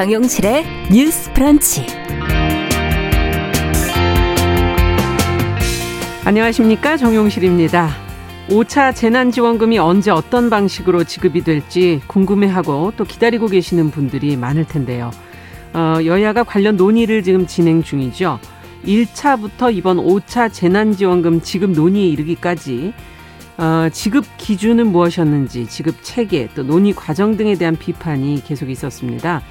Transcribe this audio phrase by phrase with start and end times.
[0.00, 1.84] 정용실의 뉴스 프런치.
[6.24, 6.96] 안녕하십니까.
[6.96, 7.90] 정용실입니다.
[8.48, 15.10] 5차 재난지원금이 언제 어떤 방식으로 지급이 될지 궁금해하고 또 기다리고 계시는 분들이 많을 텐데요.
[15.74, 18.40] 어, 여야가 관련 논의를 지금 진행 중이죠.
[18.86, 22.94] 1차부터 이번 5차 재난지원금 지급 논의에 이르기까지
[23.58, 29.42] 어, 지급 기준은 무엇이었는지, 지급 체계, 또 논의 과정 등에 대한 비판이 계속 있었습니다.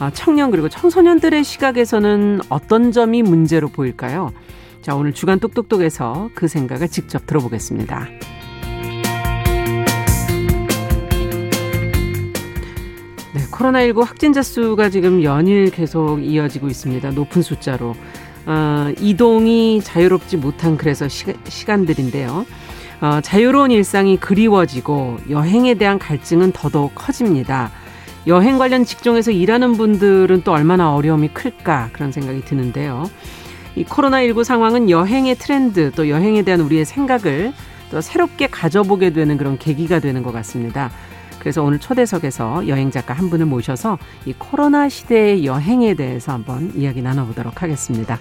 [0.00, 4.32] 어, 청년 그리고 청소년들의 시각에서는 어떤 점이 문제로 보일까요?
[4.80, 8.08] 자, 오늘 주간 똑똑똑에서 그 생각을 직접 들어보겠습니다.
[13.34, 17.10] 네, 코로나19 확진자 수가 지금 연일 계속 이어지고 있습니다.
[17.12, 17.94] 높은 숫자로.
[18.44, 22.44] 어, 이동이 자유롭지 못한 그래서 시, 시간들인데요.
[23.00, 27.70] 어, 자유로운 일상이 그리워지고 여행에 대한 갈증은 더더욱 커집니다.
[28.26, 33.10] 여행 관련 직종에서 일하는 분들은 또 얼마나 어려움이 클까 그런 생각이 드는데요.
[33.74, 37.52] 이 코로나19 상황은 여행의 트렌드 또 여행에 대한 우리의 생각을
[37.90, 40.90] 또 새롭게 가져보게 되는 그런 계기가 되는 것 같습니다.
[41.38, 47.02] 그래서 오늘 초대석에서 여행 작가 한 분을 모셔서 이 코로나 시대의 여행에 대해서 한번 이야기
[47.02, 48.20] 나눠보도록 하겠습니다.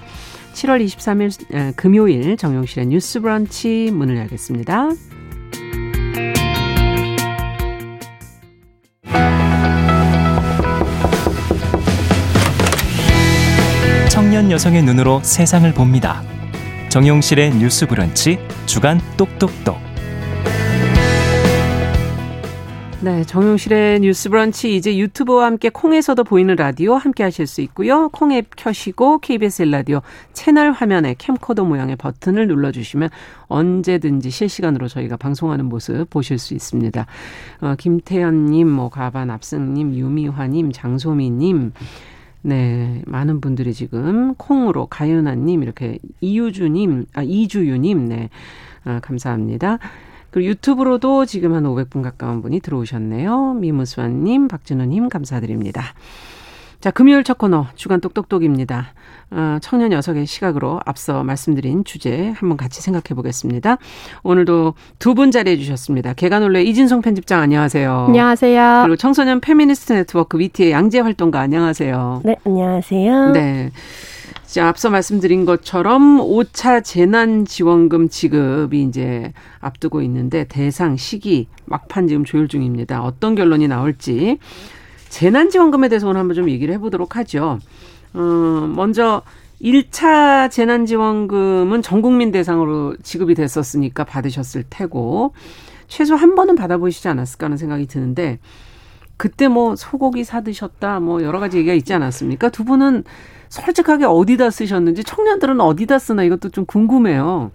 [0.54, 4.90] 7월 23일 금요일 정용실의 뉴스 브런치 문을 열겠습니다.
[14.42, 16.24] 청년 여성의 눈으로 세상을 봅니다.
[16.90, 19.78] 정용실의 뉴스 브런치 주간 똑똑똑.
[23.02, 28.10] 네, 정용실의 뉴스 브런치 이제 유튜브와 함께 콩에서도 보이는 라디오 함께 하실 수 있고요.
[28.10, 30.02] 콩 앱 켜시고 KBS 라디오
[30.34, 33.10] 채널 화면에 캠코더 모양의 버튼을 눌러 주시면
[33.48, 37.06] 언제든지 실시간으로 저희가 방송하는 모습 보실 수 있습니다.
[37.62, 41.74] 어, 김태현 님, 뭐 가반 압승 님, 유미화 님, 장소미 님
[42.44, 48.30] 네, 많은 분들이 지금 콩으로 가윤아 님 이렇게 이유주 님, 아 이주유 님 네.
[48.84, 49.80] 아, 감사합니다.
[50.32, 53.54] 그리고 유튜브로도 지금 한 500분 가까운 분이 들어오셨네요.
[53.56, 55.84] 미무수환님, 박진우님 감사드립니다.
[56.82, 58.94] 자, 금요일 첫 코너 주간 똑똑똑입니다.
[59.30, 63.78] 어, 청년 녀석의 시각으로 앞서 말씀드린 주제 한번 같이 생각해 보겠습니다.
[64.24, 66.14] 오늘도 두 분 자리해 주셨습니다.
[66.14, 68.06] 개관올레 이진성 편집장 안녕하세요.
[68.08, 68.80] 안녕하세요.
[68.84, 72.22] 그리고 청소년 페미니스트 네트워크 위티의 양재 활동가 안녕하세요.
[72.26, 73.32] 네, 안녕하세요.
[73.32, 73.70] 네.
[74.48, 82.48] 자, 앞서 말씀드린 것처럼 5차 재난지원금 지급이 이제 앞두고 있는데 대상 시기 막판 지금 조율
[82.48, 83.04] 중입니다.
[83.04, 84.40] 어떤 결론이 나올지
[85.12, 87.60] 재난지원금에 대해서 오늘 한번 좀 얘기를 해보도록 하죠.
[88.14, 89.22] 어, 먼저
[89.62, 95.34] 1차 재난지원금은 전 국민 대상으로 지급이 됐었으니까 받으셨을 테고
[95.88, 98.40] 최소 한 번은 받아보시지 않았을까 하는 생각이 드는데
[99.18, 102.50] 그때 뭐 소고기 사드셨다 뭐 여러 가지 얘기가 있지 않았습니까?
[102.50, 103.04] 두 분은
[103.50, 107.52] 솔직하게 어디다 쓰셨는지 청년들은 어디다 쓰나 이것도 좀 궁금해요.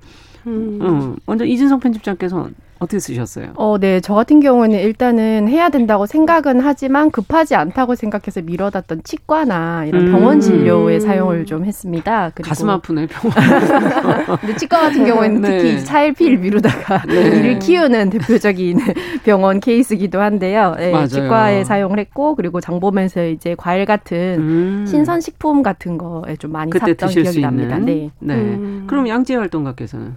[0.47, 0.78] 음.
[0.83, 3.53] 어, 먼저 이진성 편집장께서 어떻게 쓰셨어요?
[3.56, 4.00] 어, 네.
[4.00, 10.12] 저 같은 경우는 일단은 해야 된다고 생각은 하지만 급하지 않다고 생각해서 미뤄뒀던 치과나 이런 음.
[10.12, 12.31] 병원 진료에 사용을 좀 했습니다.
[12.34, 13.34] 그리고 가슴 아프네, 병원.
[14.41, 15.59] 근데 치과 같은 경우에는 네.
[15.59, 17.14] 특히 차일피일 미루다가 네.
[17.14, 18.78] 이를 키우는 대표적인
[19.25, 20.75] 병원 케이스기도 한데요.
[20.76, 24.84] 네, 치과에 사용을 했고 그리고 장 보면서 이제 과일 같은 음.
[24.87, 27.78] 신선 식품 같은 거에 좀 많이 샀던 기억이 납니다.
[27.78, 28.10] 네.
[28.19, 28.34] 네.
[28.34, 28.84] 음.
[28.87, 30.14] 그럼 양재 활동가께서는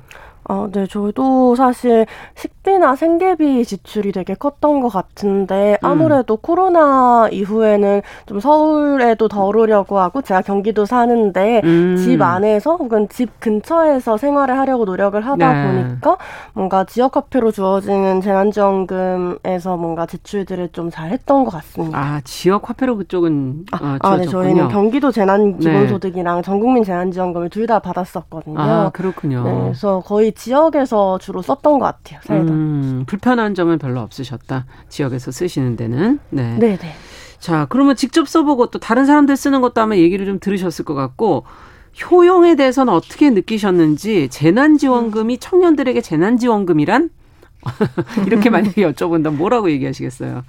[0.50, 5.86] 어, 네, 저희도 사실 식비나 생계비 지출이 되게 컸던 것 같은데 음.
[5.88, 6.38] 아무래도 음.
[6.42, 11.98] 코로나 이후에는 좀 서울에도 덜 오려고 하고 제가 경기도 사는데 음.
[11.98, 15.84] 집 안에서 혹은 집 근처에서 생활을 하려고 노력을 하다 네.
[15.84, 16.18] 보니까
[16.54, 21.96] 뭔가 지역 화폐로 주어지는 재난지원금에서 뭔가 지출들을 좀 잘 했던 것 같습니다.
[22.00, 26.42] 아, 지역 화폐로 그쪽은 아, 어, 아 네, 저희는 경기도 재난기본소득이랑 네.
[26.42, 28.60] 전국민 재난지원금을 둘 다 받았었거든요.
[28.60, 29.44] 아, 그렇군요.
[29.44, 32.20] 네, 그래서 거의 지역에서 주로 썼던 것 같아요.
[32.24, 32.52] 살다.
[32.52, 34.66] 음, 불편한 점은 별로 없으셨다.
[34.88, 36.20] 지역에서 쓰시는 데는.
[36.30, 36.58] 네.
[36.58, 36.94] 네, 네.
[37.40, 41.46] 자, 그러면 직접 써보고 또 다른 사람들 쓰는 것도 아마 얘기를 좀 들으셨을 것 같고
[42.10, 47.10] 효용에 대해서는 어떻게 느끼셨는지 재난지원금이 청년들에게 재난지원금이란
[48.26, 50.44] 이렇게 만약에 여쭤본다면 뭐라고 얘기하시겠어요?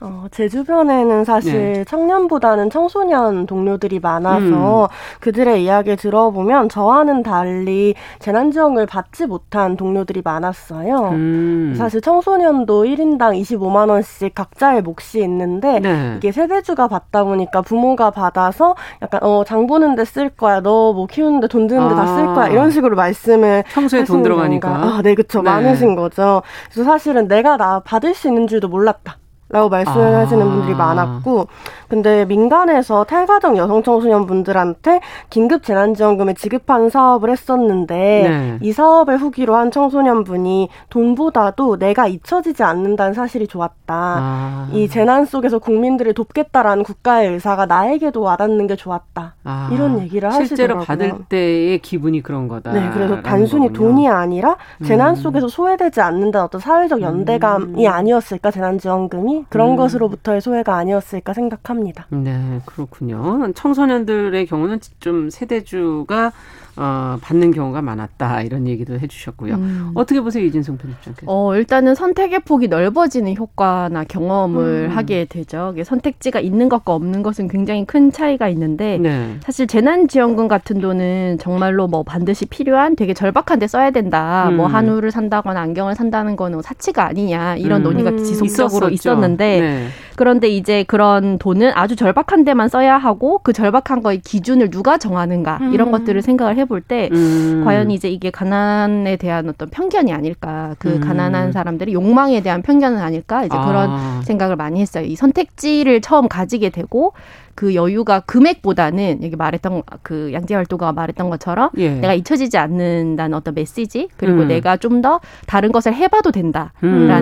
[0.00, 1.84] 어, 제 주변에는 사실 네.
[1.84, 4.88] 청년보다는 청소년 동료들이 많아서 음.
[5.20, 11.08] 그들의 이야기 들어보면 저와는 달리 재난지원을 받지 못한 동료들이 많았어요.
[11.12, 11.74] 음.
[11.78, 16.14] 사실 청소년도 1인당 25만 원씩 각자의 몫이 있는데 네.
[16.18, 20.60] 이게 세대주가 받다 보니까 부모가 받아서 약간 어, 장 보는데 쓸 거야.
[20.60, 21.96] 너 뭐 키우는데 돈 드는데 아.
[21.96, 22.48] 다쓸 거야.
[22.48, 24.68] 이런 식으로 말씀을 평소에 돈 들어가니까.
[24.68, 25.42] 아, 네, 그렇죠.
[25.42, 25.50] 네.
[25.50, 26.42] 많으신 거죠.
[26.70, 29.16] 그래서 사실은 내가 나 받을 수 있는 줄도 몰랐다.
[29.48, 30.50] 라고 말씀하시는 아.
[30.50, 31.48] 분들이 많았고
[31.88, 35.00] 근데 민간에서 탈가정 여성 청소년분들한테
[35.30, 38.58] 긴급 재난지원금을 지급하는 사업을 했었는데 네.
[38.60, 43.94] 이 사업을 후기로 한 청소년분이 돈보다도 내가 잊혀지지 않는다는 사실이 좋았다.
[43.94, 44.68] 아.
[44.72, 49.34] 이 재난 속에서 국민들을 돕겠다라는 국가의 의사가 나에게도 와닿는 게 좋았다.
[49.44, 49.70] 아.
[49.72, 50.46] 이런 얘기를 하시더라고요.
[50.46, 52.72] 실제로 받을 때의 기분이 그런 거다.
[52.72, 53.88] 네, 그래서 단순히 거군요.
[53.90, 55.14] 돈이 아니라 재난 음.
[55.14, 57.92] 속에서 소외되지 않는다 어떤 사회적 연대감이 음.
[57.92, 59.76] 아니었을까 재난지원금이 그런 음.
[59.76, 61.75] 것으로부터의 소외가 아니었을까 생각합니다.
[62.10, 63.52] 네, 그렇군요.
[63.54, 66.32] 청소년들의 경우는 좀 세대주가
[66.78, 69.54] 어, 받는 경우가 많았다 이런 얘기도 해주셨고요.
[69.54, 69.92] 음.
[69.94, 71.24] 어떻게 보세요 이진성 편집장께서?
[71.26, 74.96] 어, 일단은 선택의 폭이 넓어지는 효과나 경험을 음.
[74.96, 75.74] 하게 되죠.
[75.82, 79.36] 선택지가 있는 것과 없는 것은 굉장히 큰 차이가 있는데 네.
[79.40, 84.44] 사실 재난지원금 같은 돈은 정말로 뭐 반드시 필요한 되게 절박한데 써야 된다.
[84.44, 84.56] 뭐 음.
[84.56, 87.84] 뭐 한우를 산다거나 안경을 산다는 거는 사치가 아니냐 이런 음.
[87.84, 88.90] 논의가 지속적으로 있었었죠.
[88.90, 89.88] 있었는데 네.
[90.16, 95.60] 그런데 이제 그런 돈은 아주 절박한 데만 써야 하고 그 절박한 거의 기준을 누가 정하는가
[95.72, 95.92] 이런 음.
[95.92, 97.62] 것들을 생각을 해 해볼 때 음.
[97.64, 101.00] 과연 이제 이게 가난에 대한 어떤 편견이 아닐까 그 음.
[101.00, 104.20] 가난한 사람들이 욕망에 대한 편견은 아닐까 이제 그런 아.
[104.24, 105.04] 생각을 많이 했어요.
[105.04, 107.12] 이 선택지를 처음 가지게 되고
[107.56, 111.90] 그 여유가 금액보다는 여기 말했던 그 양재활도가 말했던 것처럼 예.
[111.90, 114.48] 내가 잊혀지지 않는다는 어떤 메시지 그리고 음.
[114.48, 116.72] 내가 좀 더 다른 것을 해봐도 된다라는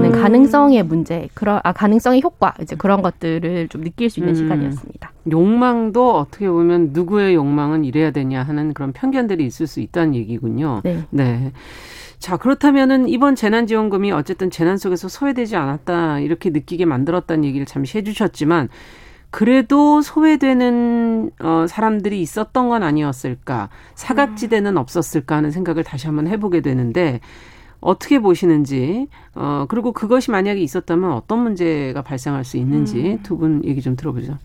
[0.05, 0.13] 음.
[0.13, 4.37] 가능성의 문제 그런 아 가능성의 효과 이제 그런 것들을 좀 느낄 수 있는 음.
[4.37, 5.13] 시간이었습니다.
[5.31, 10.83] 욕망도 어떻게 보면 누구의 욕망은 이래야 되냐 하는 그런 편견들이 있을 수 있다는 얘기군요.
[10.85, 11.03] 네.
[11.11, 11.53] 네.
[12.19, 18.71] 자, 그렇다면은 이번 재난지원금이 어쨌든 재난 속에서 소외되지 않았다, 이렇게 느끼게 만들었다는 얘기를 잠시 해주셨지만,
[19.35, 27.19] 그래도 소외되는 어, 사람들이 있었던 건 아니었을까, 사각지대는 없었을까 하는 생각을 다시 한번 해보게 되는데
[27.81, 33.23] 어떻게 보시는지, 어, 그리고 그것이 만약에 있었다면 어떤 문제가 발생할 수 있는지 음.
[33.25, 34.39] 두분 얘기 좀 들어보죠.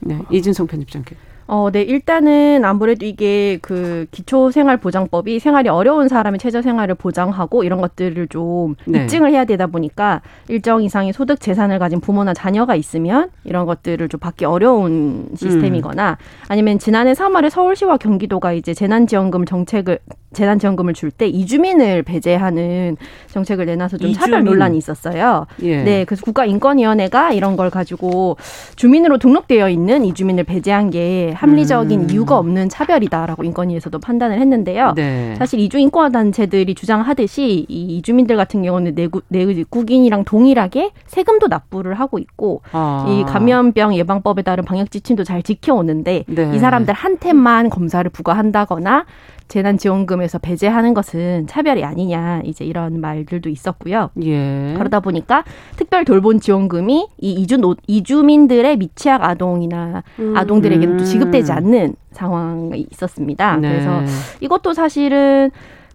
[0.00, 1.14] 네, 이진성 편집장께.
[1.46, 8.28] 어, 네, 일단은 아무래도 이게 그 기초생활보장법이 생활이 어려운 사람의 최저 생활을 보장하고 이런 것들을
[8.28, 9.02] 좀 네.
[9.02, 14.20] 입증을 해야 되다 보니까 일정 이상의 소득 재산을 가진 부모나 자녀가 있으면 이런 것들을 좀
[14.20, 16.16] 받기 어려운 시스템이거나 음.
[16.48, 19.98] 아니면 지난해 3월에 서울시와 경기도가 이제 재난지원금 정책을
[20.34, 22.96] 재난 지원금을 줄 때 이주민을 배제하는
[23.30, 24.20] 정책을 내놔서 좀 이주민.
[24.20, 25.46] 차별 논란이 있었어요.
[25.62, 25.82] 예.
[25.84, 28.36] 네, 그래서 국가인권위원회가 이런 걸 가지고
[28.74, 32.10] 주민으로 등록되어 있는 이주민을 배제한 게 합리적인 음.
[32.10, 34.94] 이유가 없는 차별이다라고 인권위에서도 판단을 했는데요.
[34.96, 35.34] 네.
[35.38, 42.18] 사실 이주 인권 단체들이 주장하듯이 이 이주민들 같은 경우는 내국 내국인이랑 동일하게 세금도 납부를 하고
[42.18, 43.06] 있고 아.
[43.08, 46.52] 이 감염병 예방법에 따른 방역 지침도 잘 지켜오는데 네.
[46.54, 49.04] 이 사람들한테만 검사를 부과한다거나
[49.46, 54.10] 재난 지원금에 서 배제하는 것은 차별이 아니냐 이제 이런 말들도 있었고요.
[54.22, 54.74] 예.
[54.76, 55.44] 그러다 보니까
[55.76, 60.36] 특별 돌봄 지원금이 이 이주 이주민들의 미취학 아동이나 음.
[60.36, 63.56] 아동들에게는 또 지급되지 않는 상황이 있었습니다.
[63.56, 63.68] 네.
[63.68, 64.02] 그래서
[64.40, 65.50] 이것도 사실은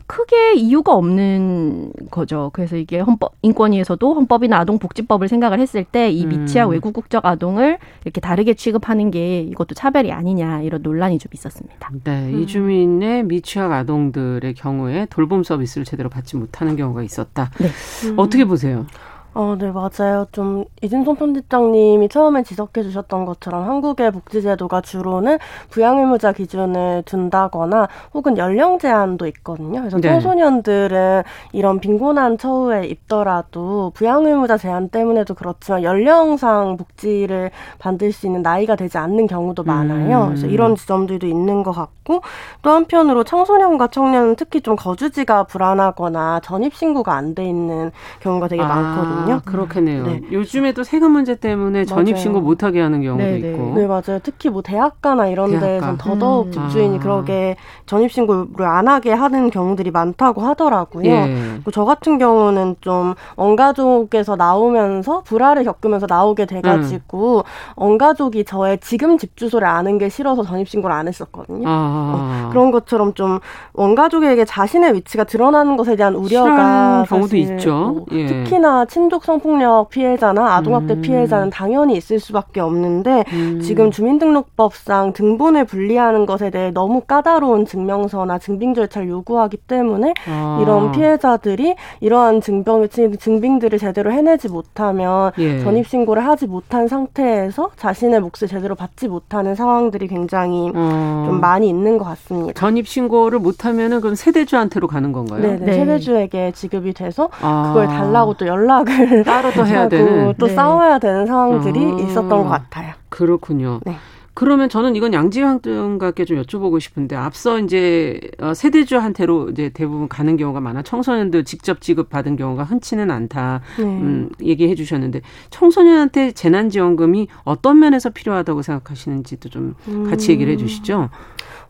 [0.10, 2.50] 크게 이유가 없는 거죠.
[2.52, 6.74] 그래서 이게 헌법 인권위에서도 헌법이나 아동복지법을 생각을 했을 때 이 미취학 음.
[6.74, 11.92] 외국 국적 아동을 이렇게 다르게 취급하는 게 이것도 차별이 아니냐 이런 논란이 좀 있었습니다.
[12.04, 12.42] 네, 음.
[12.42, 17.52] 이주민의 미취학 아동들의 경우에 돌봄 서비스를 제대로 받지 못하는 경우가 있었다.
[17.60, 17.68] 네.
[18.10, 18.16] 음.
[18.18, 18.88] 어떻게 보세요?
[19.36, 20.26] 어, 네, 맞아요.
[20.31, 25.38] 좀, 이진송 편집장님이 처음에 지적해 주셨던 것처럼 한국의 복지제도가 주로는
[25.69, 29.81] 부양의무자 기준을 둔다거나 혹은 연령 제한도 있거든요.
[29.81, 30.09] 그래서 네.
[30.09, 38.76] 청소년들은 이런 빈곤한 처우에 있더라도 부양의무자 제한 때문에도 그렇지만 연령상 복지를 받을 수 있는 나이가
[38.76, 40.24] 되지 않는 경우도 많아요.
[40.24, 40.28] 음.
[40.30, 42.21] 그래서 이런 지점들도 있는 것 같고
[42.64, 48.68] 또 한편으로 청소년과 청년은 특히 좀 거주지가 불안하거나 전입신고가 안 돼 있는 경우가 되게 아.
[48.68, 49.19] 많거든요.
[49.26, 49.42] 거거든요.
[49.45, 50.04] 그렇겠네요.
[50.06, 50.21] 네.
[50.31, 53.52] 요즘에도 세금 문제 때문에 전입 신고 못 하게 하는 경우도 네, 네.
[53.52, 53.73] 있고.
[53.76, 54.19] 네, 맞아요.
[54.23, 55.68] 특히 뭐 대학가나 이런 대학가.
[55.68, 56.52] 데에선 더더욱 음.
[56.52, 56.99] 집주인이 아.
[56.99, 61.06] 그러게 전입 신고를 안 하게 하는 경우들이 많다고 하더라고요.
[61.06, 61.59] 예.
[61.73, 67.44] 저 같은 경우는 좀 원가족에서 나오면서 불화를 겪으면서 나오게 돼 가지고 음.
[67.76, 71.68] 원가족이 저의 지금 집 주소를 아는 게 싫어서 전입 신고를 안 했었거든요.
[71.68, 72.45] 아.
[72.45, 73.40] 어, 그런 것처럼 좀
[73.73, 77.69] 원가족에게 자신의 위치가 드러나는 것에 대한 우려가 경우도 있죠.
[77.95, 78.26] 뭐 예.
[78.26, 81.01] 특히나 친족 가족 성폭력 피해자나 아동학대 음.
[81.01, 83.59] 피해자는 당연히 있을 수밖에 없는데 음.
[83.61, 90.59] 지금 주민등록법상 등본을 분리하는 것에 대해 너무 까다로운 증명서나 증빙 절차를 요구하기 때문에 아.
[90.61, 95.59] 이런 피해자들이 이러한 증병 증빙들을 제대로 해내지 못하면 예.
[95.59, 101.25] 전입 신고를 하지 못한 상태에서 자신의 몫을 제대로 받지 못하는 상황들이 굉장히 어.
[101.28, 102.54] 좀 많이 있는 것 같습니다.
[102.54, 105.42] 전입 신고를 못하면은 그럼 세대주한테로 가는 건가요?
[105.42, 105.66] 네네.
[105.66, 105.73] 네.
[105.73, 107.73] 세대주에게 지급이 돼서 아.
[107.73, 110.54] 그걸 달라고 또 연락을 생활을 따로 또 해야 되는 또 네.
[110.54, 112.94] 싸워야 되는 상황들이 아, 있었던 것 같아요.
[113.10, 113.80] 그렇군요.
[113.86, 113.96] 네.
[114.36, 120.38] 그러면 저는 이건 양지영 장관께 좀 여쭤보고 싶은데 앞서 이제 어, 세대주한테로 이제 대부분 가는
[120.38, 123.84] 경우가 많아 청소년들 직접 지급받은 경우가 흔치는 않다 네.
[123.84, 129.76] 음, 얘기해 주셨는데 청소년한테 재난지원금이 어떤 면에서 필요하다고 생각하시는지도 좀
[130.10, 131.10] 같이 얘기를 해 주시죠.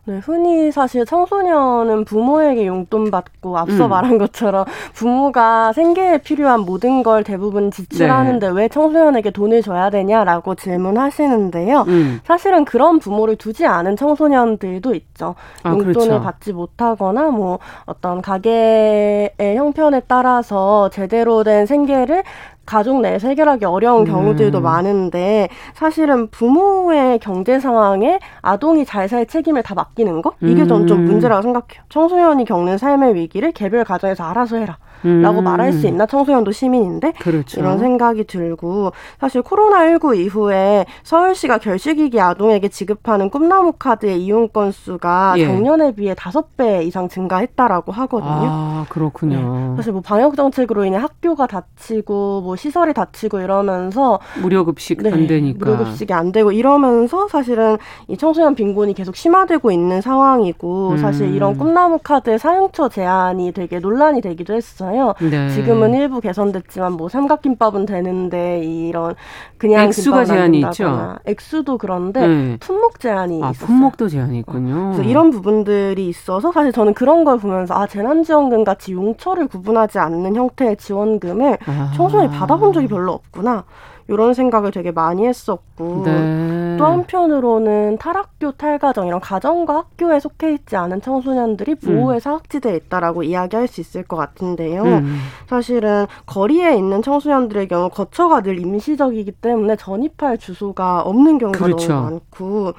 [0.04, 3.90] 네, 흔히 사실 청소년은 부모에게 용돈 받고 앞서 음.
[3.90, 8.52] 말한 것처럼 부모가 생계에 필요한 모든 걸 대부분 지출하는데 네.
[8.54, 11.84] 왜 청소년에게 돈을 줘야 되냐라고 질문하시는데요.
[11.88, 12.20] 음.
[12.24, 15.34] 사실은 그런 부모를 두지 않은 청소년들도 있죠.
[15.62, 16.20] 아, 용돈을 그렇죠.
[16.22, 22.22] 받지 못하거나 뭐 어떤 가게의 형편에 따라서 제대로 된 생계를
[22.66, 24.62] 가족 내에서 해결하기 어려운 경우들도 음.
[24.62, 31.04] 많은데 사실은 부모의 경제 상황에 아동이 잘 살 책임을 다 맡기는 거 이게 좀 음.
[31.06, 31.82] 문제라고 생각해요.
[31.88, 34.78] 청소년이 겪는 삶의 위기를 개별 가정에서 알아서 해라.
[35.02, 35.44] 라고 음.
[35.44, 37.60] 말할 수 있나 청소년도 시민인데 그렇죠.
[37.60, 45.46] 이런 생각이 들고 사실 코로나19 이후에 서울시가 결식위기 아동에게 지급하는 꿈나무 카드의 이용 건수가 예.
[45.46, 48.30] 작년에 비해 다섯 배 이상 증가했다라고 하거든요.
[48.30, 49.70] 아 그렇군요.
[49.70, 49.76] 네.
[49.76, 55.26] 사실 뭐 방역 정책으로 인해 학교가 닫히고 뭐 시설이 닫히고 이러면서 무료 급식 네, 안
[55.26, 57.78] 되니까 무료 급식이 안 되고 이러면서 사실은
[58.08, 60.96] 이 청소년 빈곤이 계속 심화되고 있는 상황이고 음.
[60.98, 64.89] 사실 이런 꿈나무 카드의 사용처 제한이 되게 논란이 되기도 했어요.
[64.90, 65.14] 있잖아요.
[65.20, 65.50] 네.
[65.50, 69.14] 지금은 일부 개선됐지만 뭐 삼각김밥은 되는데 이런
[69.56, 71.16] 그냥 액수가 제한이 있죠.
[71.24, 72.56] 액수도 그런데 네.
[72.60, 73.66] 품목 제한이 아, 있어요.
[73.66, 74.92] 품목도 제한이 있군요.
[74.92, 80.36] 그래서 이런 부분들이 있어서 사실 저는 그런 걸 보면서 아 재난지원금 같이 용처를 구분하지 않는
[80.36, 81.92] 형태의 지원금을 아.
[81.94, 83.64] 청소년이 받아본 적이 별로 없구나.
[84.10, 86.76] 이런 생각을 되게 많이 했었고 네.
[86.78, 92.20] 또 한편으로는 탈학교 탈가정 이런 가정과 학교에 속해 있지 않은 청소년들이 보호의 음.
[92.20, 94.82] 사각지대에 있다라고 이야기할 수 있을 것 같은데요.
[94.82, 95.18] 음.
[95.46, 101.92] 사실은 거리에 있는 청소년들의 경우 거처가 늘 임시적이기 때문에 전입할 주소가 없는 경우가 그렇죠.
[101.92, 102.72] 너무 많고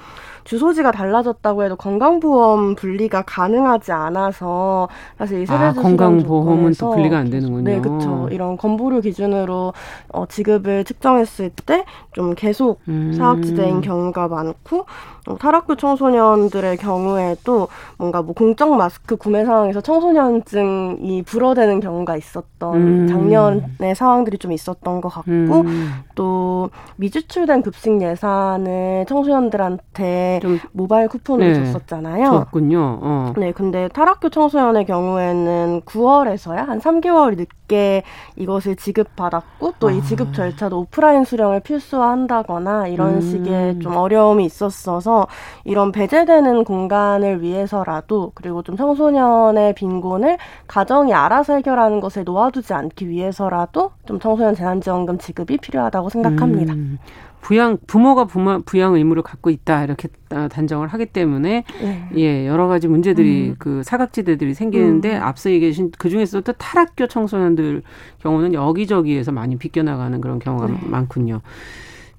[0.43, 7.29] 주소지가 달라졌다고 해도 건강보험 분리가 가능하지 않아서 사실 이 세대주 아, 건강보험은 또 분리가 안
[7.29, 7.63] 되는군요.
[7.63, 8.27] 네, 그렇죠.
[8.31, 9.74] 이런 건보료 기준으로
[10.10, 13.13] 어, 지급을 측정했을 때 좀 계속 음.
[13.13, 14.86] 사학지대인 경우가 많고 어,
[15.39, 23.07] 탈학교 청소년들의 경우에도 뭔가 뭐 공적 마스크 구매 상황에서 청소년증이 불어대는 경우가 있었던 음.
[23.07, 25.91] 작년의 상황들이 좀 있었던 것 같고 음.
[26.15, 31.65] 또 미지출된 급식 예산을 청소년들한테 좀 모바일 쿠폰을 네.
[31.65, 32.25] 줬었잖아요.
[32.25, 32.99] 줬군요.
[33.01, 33.33] 어.
[33.37, 38.03] 네, 근데 탈학교 청소년의 경우에는 9월에서야 한 3개월 늦게
[38.37, 40.01] 이것을 지급받았고 또이 아.
[40.01, 43.21] 지급 절차도 오프라인 수령을 필수화한다거나 이런 음.
[43.21, 45.10] 식의 좀 어려움이 있었어서
[45.63, 50.37] 이런 배제되는 공간을 위해서라도 그리고 좀 청소년의 빈곤을
[50.67, 56.73] 가정이 알아서 해결하는 것을 놓아두지 않기 위해서라도 좀 청소년 재난지원금 지급이 필요하다고 생각합니다.
[56.73, 56.99] 음.
[57.41, 62.09] 부양 부모가 부모 부양 의무를 갖고 있다 이렇게 단정을 하기 때문에 네.
[62.15, 63.55] 예 여러 가지 문제들이 음.
[63.57, 65.23] 그 사각지대들이 생기는데 음.
[65.23, 67.81] 앞서 얘기해 주신 그 중에서 또 탈학교 청소년들
[68.19, 70.77] 경우는 여기저기에서 많이 비껴나가는 그런 경우가 네.
[70.83, 71.41] 많군요.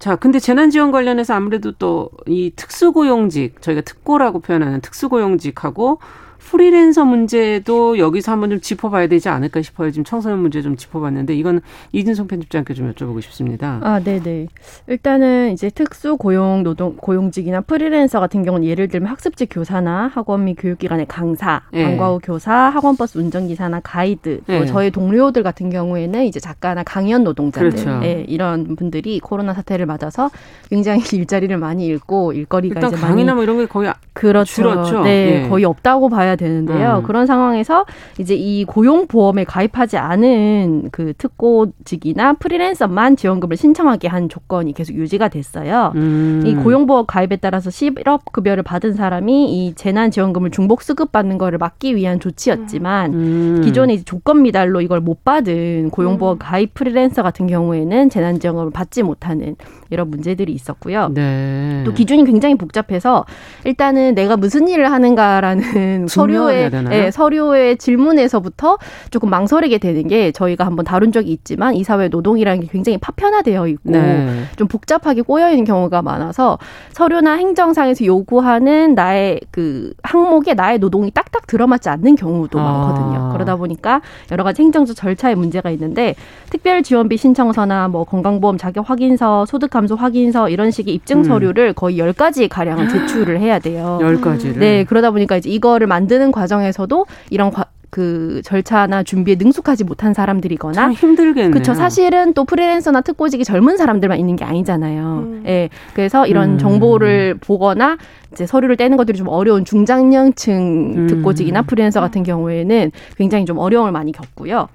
[0.03, 6.01] 자, 근데 재난지원 관련해서 아무래도 또 이 특수고용직 저희가 특고라고 표현하는 특수고용직하고
[6.43, 9.91] 프리랜서 문제도 여기서 한번 좀 짚어봐야 되지 않을까 싶어요.
[9.91, 11.61] 지금 청소년 문제 좀 짚어봤는데 이건
[11.93, 13.81] 이진성 편집장께 좀 여쭤보고 싶습니다.
[13.83, 14.49] 아, 네 네.
[14.87, 20.57] 일단은 이제 특수 고용 노동 고용직이나 프리랜서 같은 경우는 예를 들면 학습지 교사나 학원 및
[20.59, 21.85] 교육기관의 강사, 네.
[21.85, 24.59] 방과 후 교사, 학원버스 운전기사나 가이드, 네.
[24.59, 27.99] 뭐 저희 동료들 같은 경우에는 이제 작가나 강연 노동자들, 그렇죠.
[28.01, 30.31] 네, 이런 분들이 코로나 사태를 맞아서
[30.69, 34.53] 굉장히 일자리를 많이 잃고 일거리가 일단 이제 강의나 뭐 이런 게 거의 그렇죠.
[34.53, 35.03] 줄었죠.
[35.05, 36.99] 네, 네, 거의 없다고 봐야 가야 되는데요.
[36.99, 37.03] 음.
[37.03, 37.85] 그런 상황에서
[38.19, 45.93] 이제 이 고용보험에 가입하지 않은 그 특고직이나 프리랜서만 지원금을 신청하게 한 조건이 계속 유지가 됐어요.
[45.95, 46.43] 음.
[46.47, 53.15] 이 고용보험 가입에 따라서 실업급여를 받은 사람이 이 재난지원금을 중복 수급받는 거를 막기 위한 조치였지만
[53.15, 53.61] 음.
[53.65, 56.39] 기존에 이제 조건 미달로 이걸 못 받은 고용보험 음.
[56.39, 59.57] 가입 프리랜서 같은 경우에는 재난지원금을 받지 못하는
[59.93, 61.11] 이런 문제들이 있었고요.
[61.13, 61.83] 네.
[61.85, 63.25] 또 기준이 굉장히 복잡해서
[63.65, 68.79] 일단은 내가 무슨 일을 하는가라는 서류에 예, 서류의 질문에서부터
[69.11, 73.67] 조금 망설이게 되는 게 저희가 한번 다룬 적이 있지만 이 사회 노동이라는 게 굉장히 파편화되어
[73.69, 74.45] 있고 네.
[74.57, 76.59] 좀 복잡하게 꼬여 있는 경우가 많아서
[76.93, 82.63] 서류나 행정상에서 요구하는 나의 그 항목에 나의 노동이 딱딱 들어맞지 않는 경우도 아.
[82.63, 83.31] 많거든요.
[83.33, 86.15] 그러다 보니까 여러 가지 행정적 절차에 문제가 있는데
[86.51, 91.25] 특별 지원비 신청서나 뭐 건강보험 자격 확인서, 소득 감소 확인서 이런 식의 입증 음.
[91.25, 91.75] 서류를 음.
[91.75, 93.99] 거의 열가지 가량을 제출을 해야 돼요.
[94.01, 100.15] 열가지를 네, 그러다 보니까 이제 이거를 만드는 과정에서도 이런 과, 그 절차나 준비에 능숙하지 못한
[100.15, 101.51] 사람들이거나 힘들겠네요.
[101.51, 101.75] 그렇죠.
[101.75, 105.03] 사실은 또 프리랜서나 특보직이 젊은 사람들만 있는 게 아니잖아요.
[105.03, 105.43] 음.
[105.47, 105.69] 예.
[105.93, 106.59] 그래서 이런 음.
[106.59, 107.99] 정보를 보거나
[108.33, 111.07] 이제 서류를 떼는 것들이 좀 어려운 중장년층 음.
[111.07, 114.69] 특보직이나 프리랜서 같은 경우에는 굉장히 좀 어려움을 많이 겪고요.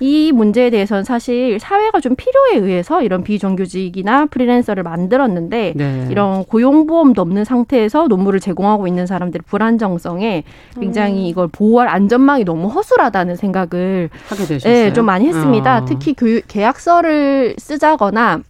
[0.00, 6.08] 이 문제에 대해서는 사실 사회가 좀 필요에 의해서 이런 비정규직이나 프리랜서를 만들었는데 네.
[6.10, 10.44] 이런 고용보험도 없는 상태에서 논문을 제공하고 있는 사람들의 불안정성에
[10.78, 11.26] 굉장히 음.
[11.26, 14.72] 이걸 보호할 안전망이 너무 허술하다는 생각을 하게 되셨어요.
[14.72, 15.78] 네, 좀 많이 했습니다.
[15.78, 15.84] 어.
[15.86, 18.40] 특히 교육, 계약서를 쓰자거나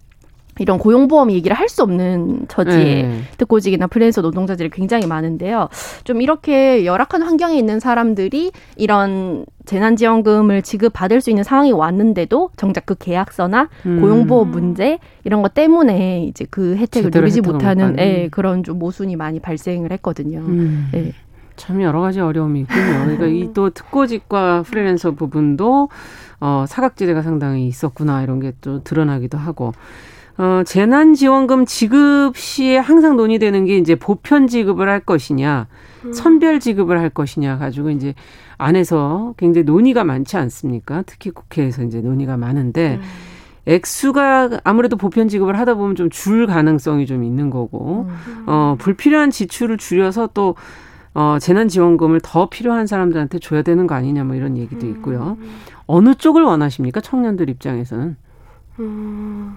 [0.58, 3.20] 이런 고용보험 얘기를 할 수 없는 처지의 네.
[3.38, 5.68] 특고직이나 프리랜서 노동자들이 굉장히 많은데요.
[6.04, 12.94] 좀 이렇게 열악한 환경에 있는 사람들이 이런 재난지원금을 지급받을 수 있는 상황이 왔는데도 정작 그
[12.96, 14.00] 계약서나 음.
[14.00, 19.40] 고용보험 문제 이런 것 때문에 이제 그 혜택을 누리지 못하는 예, 그런 좀 모순이 많이
[19.40, 20.38] 발생을 했거든요.
[20.38, 20.88] 음.
[20.94, 21.12] 예.
[21.56, 23.04] 참 여러 가지 어려움이 있군요.
[23.04, 25.88] 그러니까 이 또 특고직과 프리랜서 부분도
[26.40, 29.72] 어, 사각지대가 상당히 있었구나 이런 게 또 드러나기도 하고
[30.38, 35.66] 어, 재난지원금 지급 시에 항상 논의되는 게 이제 보편 지급을 할 것이냐,
[36.04, 36.12] 음.
[36.12, 38.14] 선별 지급을 할 것이냐 가지고 이제
[38.58, 41.02] 안에서 굉장히 논의가 많지 않습니까?
[41.06, 43.02] 특히 국회에서 이제 논의가 많은데, 음.
[43.66, 48.44] 액수가 아무래도 보편 지급을 하다 보면 좀 줄 가능성이 좀 있는 거고, 음.
[48.46, 50.54] 어, 불필요한 지출을 줄여서 또,
[51.14, 55.38] 어, 재난지원금을 더 필요한 사람들한테 줘야 되는 거 아니냐, 뭐 이런 얘기도 있고요.
[55.40, 55.48] 음.
[55.86, 57.00] 어느 쪽을 원하십니까?
[57.00, 58.16] 청년들 입장에서는.
[58.80, 59.56] 음.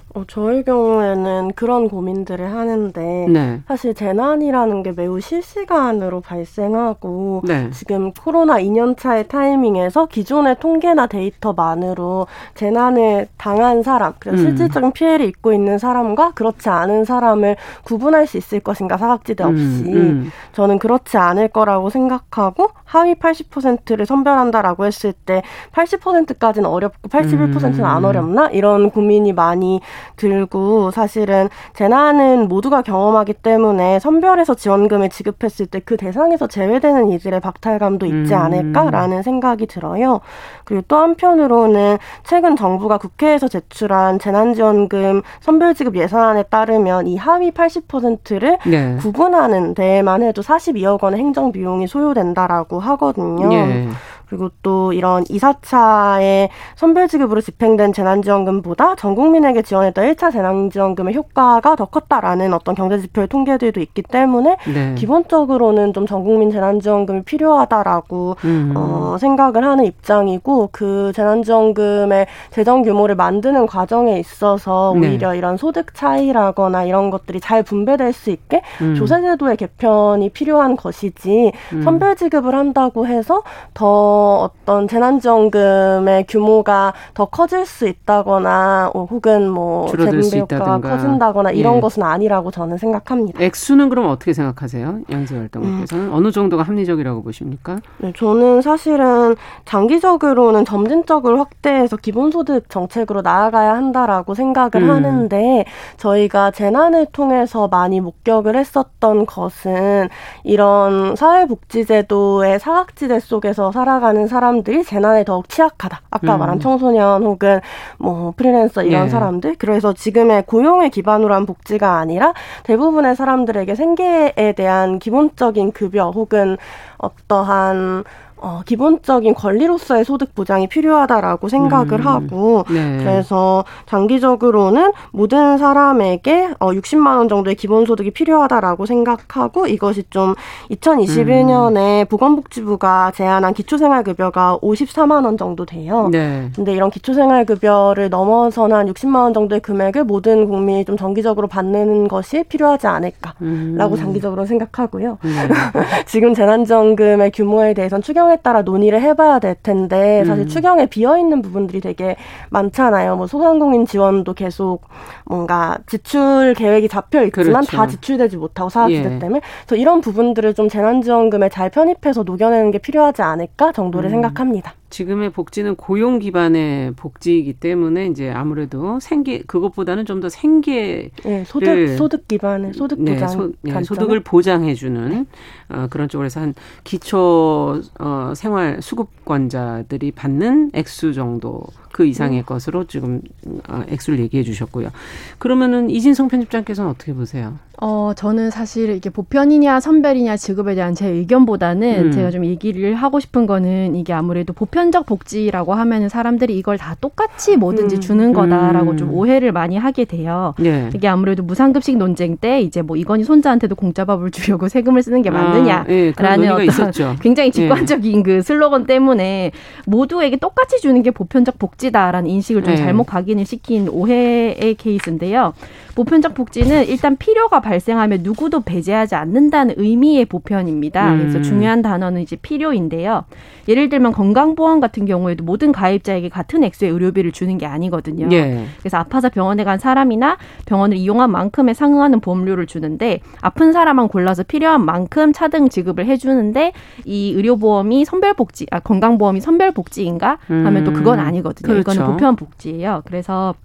[0.13, 3.61] 어, 저의 경우에는 그런 고민들을 하는데 네.
[3.67, 7.69] 사실 재난이라는 게 매우 실시간으로 발생하고 네.
[7.71, 14.41] 지금 코로나 2년 차의 타이밍에서 기존의 통계나 데이터만으로 재난을 당한 사람, 그리고 음.
[14.41, 19.95] 실질적인 피해를 입고 있는 사람과 그렇지 않은 사람을 구분할 수 있을 것인가 사각지대 없이 음,
[19.95, 20.31] 음.
[20.51, 28.05] 저는 그렇지 않을 거라고 생각하고 하위 80%를 선별한다라고 했을 때 80%까지는 어렵고 81%는 안 음.
[28.05, 29.79] 어렵나 이런 고민이 많이
[30.15, 38.05] 들고 사실은 재난은 모두가 경험하기 때문에 선별해서 지원금을 지급했을 때 그 대상에서 제외되는 이들의 박탈감도
[38.05, 38.39] 있지 음.
[38.39, 40.21] 않을까라는 생각이 들어요.
[40.63, 48.95] 그리고 또 한편으로는 최근 정부가 국회에서 제출한 재난지원금 선별지급 예산안에 따르면 이 하위 80%를 네.
[49.01, 53.49] 구분하는 데에만 해도 42억 원의 행정 비용이 소요된다라고 하거든요.
[53.49, 53.89] 네.
[54.31, 61.83] 그리고 또 이런 2, 4차의 선별지급으로 집행된 재난지원금보다 전 국민에게 지원했던 1차 재난지원금의 효과가 더
[61.83, 64.95] 컸다라는 어떤 경제지표의 통계들도 있기 때문에 네.
[64.95, 68.73] 기본적으로는 좀 전 국민 재난지원금이 필요하다라고 음.
[68.75, 75.09] 어, 생각을 하는 입장이고 그 재난지원금의 재정 규모를 만드는 과정에 있어서 네.
[75.09, 75.37] 오히려 네.
[75.37, 78.95] 이런 소득 차이라거나 이런 것들이 잘 분배될 수 있게 음.
[78.95, 81.83] 조세제도의 개편이 필요한 것이지 음.
[81.83, 90.39] 선별지급을 한다고 해서 더 어떤 재난지원금의 규모가 더 커질 수 있다거나 어, 혹은 뭐 재분배
[90.39, 91.81] 효과가 커진다거나 이런 예.
[91.81, 93.41] 것은 아니라고 저는 생각합니다.
[93.41, 94.99] 액수는 그럼 어떻게 생각하세요?
[95.11, 96.13] 양재 활동가께서는 음.
[96.13, 97.77] 어느 정도가 합리적이라고 보십니까?
[97.97, 104.89] 네, 저는 사실은 장기적으로는 점진적으로 확대해서 기본소득 정책으로 나아가야 한다라고 생각을 음.
[104.89, 105.65] 하는데
[105.97, 110.09] 저희가 재난을 통해서 많이 목격을 했었던 것은
[110.43, 116.01] 이런 사회복지제도의 사각지대 속에서 살아가는 살아가는 사람들이 재난에 더욱 취약하다.
[116.11, 116.39] 아까 음.
[116.39, 117.61] 말한 청소년 혹은
[117.97, 119.09] 뭐 프리랜서 이런 예.
[119.09, 119.55] 사람들.
[119.57, 126.57] 그래서 지금의 고용에 기반으로 한 복지가 아니라 대부분의 사람들에게 생계에 대한 기본적인 급여 혹은
[126.97, 128.03] 어떠한
[128.41, 132.07] 어, 기본적인 권리로서의 소득 보장이 필요하다라고 생각을 음.
[132.07, 132.97] 하고 네.
[132.97, 140.33] 그래서 장기적으로는 모든 사람에게 어, 60만 원 정도의 기본 소득이 필요하다라고 생각하고 이것이 좀
[140.71, 142.05] 2021년에 음.
[142.07, 146.09] 보건복지부가 제안한 기초생활급여가 54만 원 정도 돼요.
[146.11, 146.49] 네.
[146.55, 152.43] 근데 이런 기초생활급여를 넘어서는 한 60만 원 정도의 금액을 모든 국민이 좀 정기적으로 받는 것이
[152.43, 153.95] 필요하지 않을까라고 음.
[153.95, 155.19] 장기적으로 생각하고요.
[155.21, 155.29] 네.
[156.07, 160.47] 지금 재난지원금의 규모에 대해서는 추경 추경에 따라 논의를 해봐야 될 텐데 사실 음.
[160.47, 162.15] 추경에 비어 있는 부분들이 되게
[162.49, 163.17] 많잖아요.
[163.17, 164.83] 뭐 소상공인 지원도 계속
[165.25, 167.77] 뭔가 지출 계획이 잡혀 있지만 그렇죠.
[167.77, 169.19] 다 지출되지 못하고 사각지대 예.
[169.19, 174.11] 때문에 그래서 이런 부분들을 좀 재난지원금에 잘 편입해서 녹여내는 게 필요하지 않을까 정도를 음.
[174.11, 174.73] 생각합니다.
[174.91, 181.97] 지금의 복지는 고용 기반의 복지이기 때문에 이제 아무래도 생계 그것보다는 좀 더 생계를 네, 소득
[181.97, 185.25] 소득 기반의 소득 보장 네, 소, 네, 소득을 보장해 주는
[185.69, 192.45] 어, 그런 쪽으로서 한 기초 어, 생활 수급권자들이 받는 액수 정도 그 이상의 음.
[192.45, 193.21] 것으로 지금
[193.67, 194.89] 어, 액수를 얘기해 주셨고요.
[195.37, 197.57] 그러면은 이진성 편집장께서는 어떻게 보세요?
[197.83, 202.11] 어, 저는 사실 이게 보편이냐 선별이냐 지급에 대한 제 의견보다는 음.
[202.11, 207.57] 제가 좀 얘기를 하고 싶은 거는 이게 아무래도 보편적 복지라고 하면은 사람들이 이걸 다 똑같이
[207.57, 207.99] 뭐든지 음.
[207.99, 208.97] 주는 거다라고 음.
[208.97, 210.53] 좀 오해를 많이 하게 돼요.
[210.63, 210.91] 예.
[210.93, 215.33] 이게 아무래도 무상급식 논쟁 때 이제 뭐 이건희 손자한테도 공짜밥을 주려고 세금을 쓰는 게 아,
[215.33, 217.15] 맞느냐라는 아, 예, 어떤 있었죠.
[217.19, 217.51] 굉장히 예.
[217.51, 218.21] 직관적인 예.
[218.21, 219.53] 그 슬로건 때문에
[219.87, 222.77] 모두에게 똑같이 주는 게 보편적 복지 다라는 인식을 좀 예.
[222.77, 225.53] 잘못 각인을 시킨 오해의 케이스인데요.
[225.95, 231.13] 보편적 복지는 일단 필요가 발생하면 누구도 배제하지 않는다는 의미의 보편입니다.
[231.13, 231.19] 음.
[231.19, 233.25] 그래서 중요한 단어는 이제 필요인데요.
[233.67, 238.29] 예를 들면 건강보험 같은 경우에도 모든 가입자에게 같은 액수의 의료비를 주는 게 아니거든요.
[238.31, 238.65] 예.
[238.79, 244.85] 그래서 아파서 병원에 간 사람이나 병원을 이용한 만큼에 상응하는 보험료를 주는데 아픈 사람만 골라서 필요한
[244.85, 246.73] 만큼 차등 지급을 해주는데
[247.05, 251.25] 이 의료보험이 선별복지, 아 건강보험이 선별복지인가 하면 또 그건 음.
[251.25, 251.70] 아니거든요.
[251.73, 251.91] 그렇죠.
[251.91, 253.01] 이거는 보편 복지예요.
[253.05, 253.55] 그래서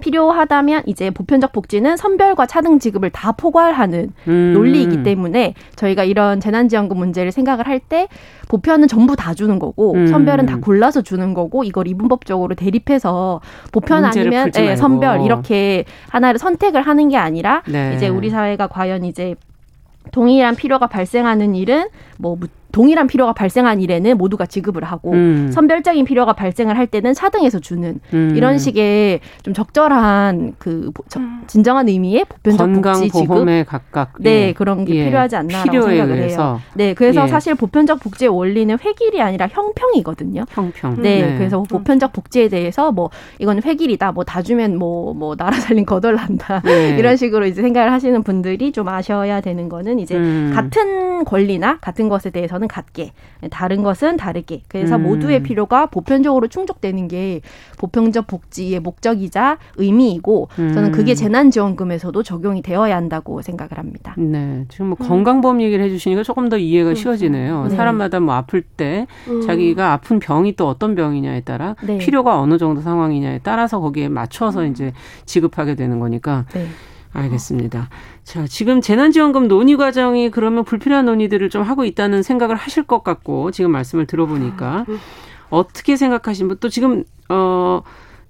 [0.00, 4.52] 필요하다면 이제 보편적 복지는 선별과 차등 지급을 다 포괄하는 음.
[4.52, 8.06] 논리이기 때문에 저희가 이런 재난지원금 문제를 생각을 할 때
[8.48, 10.06] 보편은 전부 다 주는 거고 음.
[10.06, 13.40] 선별은 다 골라서 주는 거고 이걸 이분법적으로 대립해서
[13.72, 17.94] 보편 아니면 네, 선별 이렇게 하나를 선택을 하는 게 아니라 네.
[17.96, 19.34] 이제 우리 사회가 과연 이제
[20.10, 22.36] 동일한 필요가 발생하는 일은 뭐
[22.72, 25.50] 동일한 필요가 발생한 일에는 모두가 지급을 하고 음.
[25.52, 28.32] 선별적인 필요가 발생을 할 때는 차등해서 주는 음.
[28.36, 31.42] 이런 식의 좀 적절한 그 음.
[31.46, 34.52] 진정한 의미의 보편적 복지 지급 각각 네 예.
[34.52, 35.04] 그런 게 예.
[35.04, 36.42] 필요하지 않나라고 생각을 의해서.
[36.42, 36.60] 해요.
[36.74, 37.28] 네 그래서 예.
[37.28, 40.44] 사실 보편적 복지의 원리는 획일이 아니라 형평이거든요.
[40.50, 40.96] 형평.
[41.02, 41.38] 네, 네.
[41.38, 46.62] 그래서 보편적 복지에 대해서 뭐 이건 획일이다 뭐 다 주면 뭐뭐 뭐 나라 살림 거덜난다
[46.64, 46.96] 네.
[46.98, 50.52] 이런 식으로 이제 생각을 하시는 분들이 좀 아셔야 되는 거는 이제 음.
[50.54, 53.12] 같은 권리나 같은 것에 대해서는 거는 같게,
[53.50, 54.62] 다른 것은 다르게.
[54.68, 55.02] 그래서 음.
[55.02, 57.40] 모두의 필요가 보편적으로 충족되는 게
[57.78, 60.72] 보편적 복지의 목적이자 의미이고 음.
[60.72, 64.14] 저는 그게 재난지원금에서도 적용이 되어야 한다고 생각을 합니다.
[64.16, 65.06] 네, 지금 뭐 음.
[65.06, 66.94] 건강보험 얘기를 해주시니까 조금 더 이해가 음.
[66.94, 67.66] 쉬워지네요.
[67.68, 67.76] 네.
[67.76, 69.42] 사람마다 뭐 아플 때 음.
[69.42, 71.98] 자기가 아픈 병이 또 어떤 병이냐에 따라 네.
[71.98, 74.70] 필요가 어느 정도 상황이냐에 따라서 거기에 맞춰서 음.
[74.70, 74.92] 이제
[75.26, 76.46] 지급하게 되는 거니까.
[76.54, 76.66] 네.
[77.12, 77.88] 알겠습니다.
[78.24, 83.50] 자, 지금 재난지원금 논의 과정이 그러면 불필요한 논의들을 좀 하고 있다는 생각을 하실 것 같고
[83.50, 84.86] 지금 말씀을 들어보니까
[85.50, 87.82] 어떻게 생각하시면 또 지금 어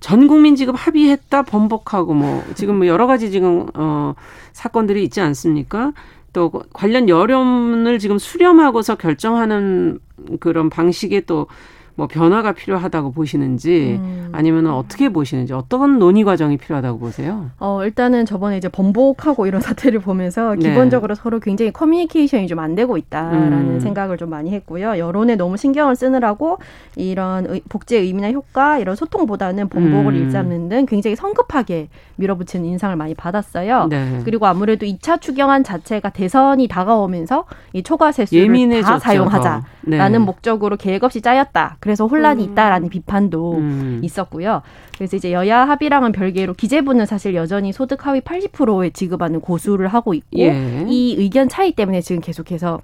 [0.02, 4.14] 전 국민 지급 합의했다 번복하고 뭐 지금 뭐 여러 가지 지금 어
[4.52, 5.92] 사건들이 있지 않습니까?
[6.32, 10.00] 또 관련 여론을 지금 수렴하고서 결정하는
[10.40, 11.46] 그런 방식의 또
[11.94, 14.30] 뭐 변화가 필요하다고 보시는지 음.
[14.32, 17.50] 아니면 어떻게 보시는지 어떤 논의 과정이 필요하다고 보세요?
[17.58, 20.70] 어, 일단은 저번에 이제 번복하고 이런 사태를 보면서 네.
[20.70, 21.20] 기본적으로 네.
[21.22, 23.80] 서로 굉장히 커뮤니케이션이 좀 안 되고 있다라는 음.
[23.80, 24.98] 생각을 좀 많이 했고요.
[24.98, 26.58] 여론에 너무 신경을 쓰느라고
[26.96, 30.22] 이런 복지의 의미나 효과 이런 소통보다는 번복을 음.
[30.22, 33.88] 일삼는 등 굉장히 성급하게 밀어붙이는 인상을 많이 받았어요.
[33.88, 34.20] 네.
[34.24, 40.18] 그리고 아무래도 2차 추경안 자체가 대선이 다가오면서 이 초과 세수를 다 사용하자라는 네.
[40.18, 41.76] 목적으로 계획 없이 짜였다.
[41.82, 42.52] 그래서 혼란이 음.
[42.52, 44.00] 있다라는 비판도 음.
[44.04, 44.62] 있었고요.
[44.96, 50.38] 그래서 이제 여야 합의랑은 별개로 기재부는 사실 여전히 소득 하위 80%에 지급하는 고수를 하고 있고
[50.38, 50.86] 예.
[50.88, 52.80] 이 의견 차이 때문에 지금 계속해서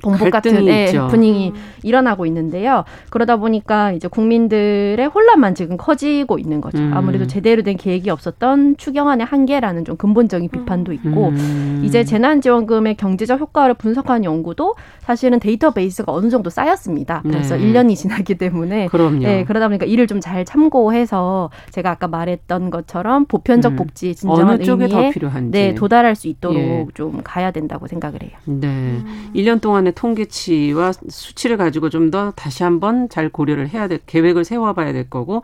[0.00, 1.60] 봉복 같은 예, 분위기 음.
[1.82, 2.84] 일어나고 있는데요.
[3.10, 6.78] 그러다 보니까 이제 국민들의 혼란만 지금 커지고 있는 거죠.
[6.78, 6.92] 음.
[6.94, 11.82] 아무래도 제대로 된 계획이 없었던 추경안의 한계라는 좀 근본적인 비판도 있고 음.
[11.84, 17.20] 이제 재난지원금의 경제적 효과를 분석하는 연구도 사실은 데이터베이스가 어느 정도 쌓였습니다.
[17.22, 17.64] 그래서 네.
[17.64, 19.24] 1년이 지났기 때문에 그럼요.
[19.24, 23.76] 예, 그러다 보니까 이를 좀 잘 참고해서 제가 아까 말했던 것처럼 보편적 음.
[23.76, 25.10] 복지 진정한 의미에
[25.50, 26.86] 네, 도달할 수 있도록 예.
[26.94, 28.30] 좀 가야 된다고 생각을 해요.
[28.44, 29.00] 네.
[29.34, 34.44] 1년 동안 동안의 통계치와 수치를 가지고 좀 더 다시 한번 잘 고려를 해야 될 계획을
[34.44, 35.42] 세워봐야 될 거고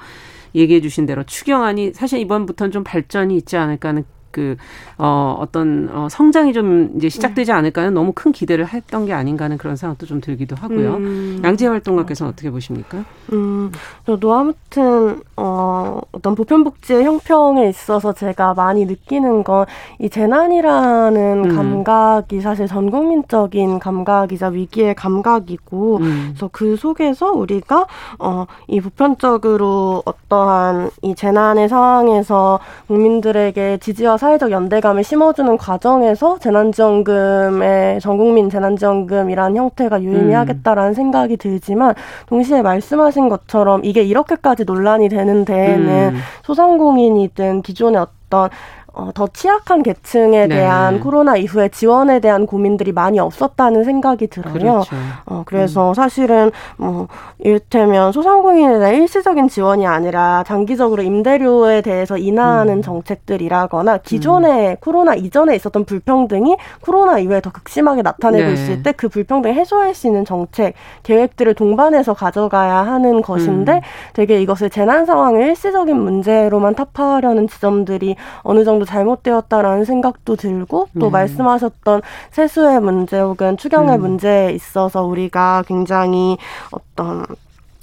[0.55, 4.57] 얘기해 주신 대로 추경안이 사실 이번부터는 좀 발전이 있지 않을까 하는 그,
[4.99, 9.59] 어, 어떤, 어, 성장이 좀 이제 시작되지 않을까는 너무 큰 기대를 했던 게 아닌가 하는
[9.59, 10.95] 그런 생각도 좀 들기도 하고요.
[10.97, 11.41] 음.
[11.45, 13.05] 양재 활동가께서는 어떻게 보십니까?
[13.33, 13.71] 음,
[14.07, 19.67] 저도 아무튼, 어, 어떤 보편복지의 형평에 있어서 제가 많이 느끼는 건
[19.99, 21.57] 이 재난이라는 음.
[21.57, 26.27] 감각이 사실 전 국민적인 감각이자 위기의 감각이고, 음.
[26.31, 27.87] 그래서 그 속에서 우리가,
[28.19, 38.51] 어, 이 보편적으로 어떠한 이 재난의 상황에서 국민들에게 지지와 사회적 연대감을 심어주는 과정에서 재난지원금의 전국민
[38.51, 40.95] 재난지원금이라는 형태가 유의미하겠다라는 음.
[40.95, 41.95] 생각이 들지만
[42.27, 46.19] 동시에 말씀하신 것처럼 이게 이렇게까지 논란이 되는 데에는 음.
[46.45, 48.51] 소상공인이든 기존의 어떤
[48.93, 50.57] 어, 더 취약한 계층에 네.
[50.57, 54.53] 대한 코로나 이후에 지원에 대한 고민들이 많이 없었다는 생각이 들어요.
[54.53, 54.97] 그렇죠.
[55.25, 55.95] 어, 그래서 음.
[55.95, 62.83] 사실은 뭐 이를테면 소상공인에 대한 일시적인 지원이 아니라 장기적으로 임대료에 대해서 인하하는 음.
[62.83, 64.77] 정책들이라거나 기존에 음.
[64.81, 68.53] 코로나 이전에 있었던 불평등이 코로나 이후에 더 극심하게 나타내고 네.
[68.53, 70.75] 있을 때 그 불평등 해소할 수 있는 정책
[71.05, 73.81] 계획들을 동반해서 가져가야 하는 것인데 음.
[74.13, 81.13] 되게 이것을 재난 상황의 일시적인 문제로만 타파하려는 지점들이 어느 정도 잘못되었다라는 생각도 들고 또 음.
[81.13, 84.01] 말씀하셨던 세수의 문제 혹은 추경의 음.
[84.01, 86.37] 문제에 있어서 우리가 굉장히
[86.71, 87.25] 어떤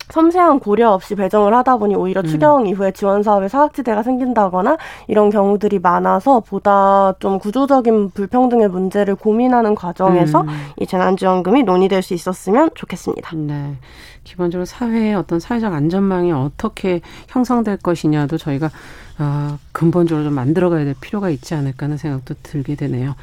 [0.09, 2.25] 섬세한 고려 없이 배정을 하다 보니 오히려 음.
[2.25, 9.75] 추경 이후에 지원 사업에 사각지대가 생긴다거나 이런 경우들이 많아서 보다 좀 구조적인 불평등의 문제를 고민하는
[9.75, 10.47] 과정에서 음.
[10.79, 13.35] 이 재난지원금이 논의될 수 있었으면 좋겠습니다.
[13.35, 13.75] 네.
[14.23, 18.69] 기본적으로 사회의 어떤 사회적 안전망이 어떻게 형성될 것이냐도 저희가
[19.17, 23.15] 어, 근본적으로 좀 만들어가야 될 필요가 있지 않을까 하는 생각도 들게 되네요.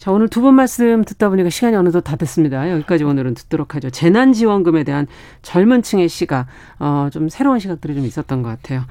[0.00, 2.70] 자, 오늘 두 분 말씀 듣다 보니까 시간이 어느덧 다 됐습니다.
[2.70, 3.90] 여기까지 오늘은 듣도록 하죠.
[3.90, 5.06] 재난지원금에 대한
[5.42, 6.46] 젊은 층의 시각,
[6.78, 8.84] 어, 좀 새로운 시각들이 좀 있었던 것 같아요.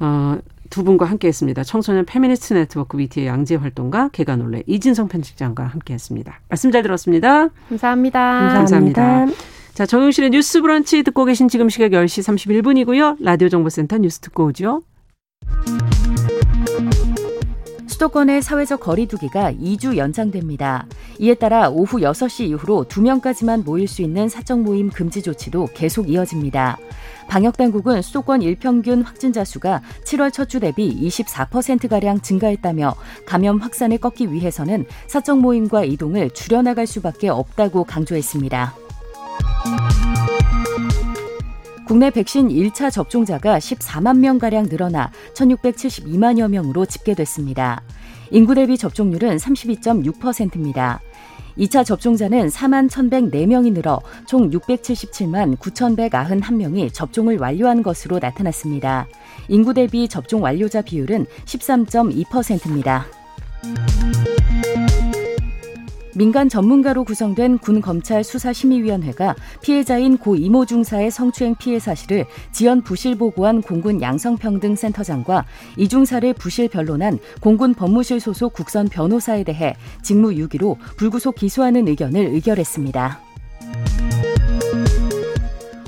[0.00, 0.38] 어,
[0.70, 1.62] 두 분과 함께 했습니다.
[1.62, 6.40] 청소년 페미니스트 네트워크 위티의 양지혜 활동가 개관올레 이진성 편집장과 함께 했습니다.
[6.48, 7.48] 말씀 잘 들었습니다.
[7.68, 8.20] 감사합니다.
[8.20, 9.02] 감사합니다.
[9.02, 9.42] 감사합니다.
[9.74, 13.18] 자, 정용실의 뉴스 브런치 듣고 계신 지금 시각 10시 31분이고요.
[13.20, 14.80] 라디오 정보센터 뉴스 듣고 오죠.
[17.94, 20.86] 수도권의 사회적 거리두기가 2주 연장됩니다.
[21.20, 26.76] 이에 따라 오후 6시 이후로 2명까지만 모일 수 있는 사적 모임 금지 조치도 계속 이어집니다.
[27.28, 34.86] 방역당국은 수도권 일평균 확진자 수가 7월 첫 주 대비 24%가량 증가했다며 감염 확산을 꺾기 위해서는
[35.06, 38.74] 사적 모임과 이동을 줄여나갈 수밖에 없다고 강조했습니다.
[41.86, 47.82] 국내 백신 1차 접종자가 14만 명가량 늘어나 1,672만여 명으로 집계됐습니다.
[48.30, 51.00] 인구 대비 접종률은 32.6%입니다.
[51.58, 59.06] 2차 접종자는 4만 1,104명이 늘어 총 677만 9,191명이 접종을 완료한 것으로 나타났습니다.
[59.48, 63.06] 인구 대비 접종 완료자 비율은 13.2%입니다.
[66.16, 73.16] 민간 전문가로 구성된 군 검찰 수사심의위원회가 피해자인 고 이모 중사의 성추행 피해 사실을 지연 부실
[73.16, 75.44] 보고한 공군 양성평등센터장과
[75.76, 82.26] 이 중사를 부실 변론한 공군 법무실 소속 국선 변호사에 대해 직무 유기로 불구속 기소하는 의견을
[82.26, 83.20] 의결했습니다.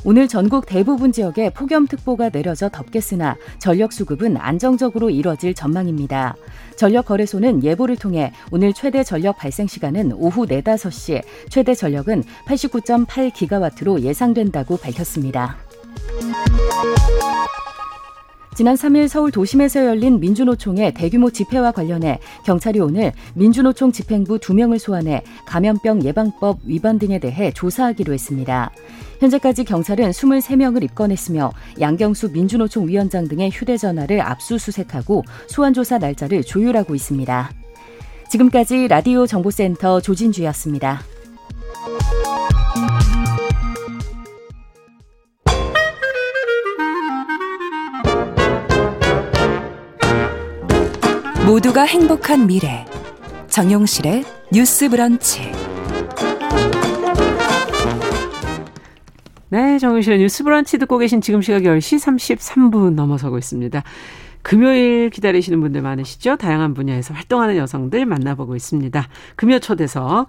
[0.08, 6.36] 오늘 전국 대부분 지역에 폭염특보가 내려져 덥겠으나 전력 수급은 안정적으로 이뤄질 전망입니다.
[6.76, 14.76] 전력거래소는 예보를 통해 오늘 최대 전력 발생 시간은 오후 4, 5시, 최대 전력은 89.8기가와트로 예상된다고
[14.76, 15.56] 밝혔습니다.
[18.56, 25.24] 지난 3일 서울 도심에서 열린 민주노총의 대규모 집회와 관련해 경찰이 오늘 민주노총 집행부 2명을 소환해
[25.44, 28.70] 감염병 예방법 위반 등에 대해 조사하기로 했습니다.
[29.20, 37.50] 현재까지 경찰은 23명을 입건했으며 양경수 민주노총 위원장 등의 휴대전화를 압수수색하고 소환조사 날짜를 조율하고 있습니다.
[38.30, 41.02] 지금까지 라디오 정보센터 조진주였습니다.
[51.46, 52.84] 모두가 행복한 미래
[53.46, 55.52] 정용실의 뉴스 브런치
[59.50, 63.80] 네, 정용실의 뉴스 브런치 듣고 계신 지금 시각 10시 33분 넘어서고 있습니다.
[64.42, 66.34] 금요일 기다리시는 분들 많으시죠?
[66.34, 69.08] 다양한 분야에서 활동하는 여성들 만나보고 있습니다.
[69.36, 70.26] 금요 초대서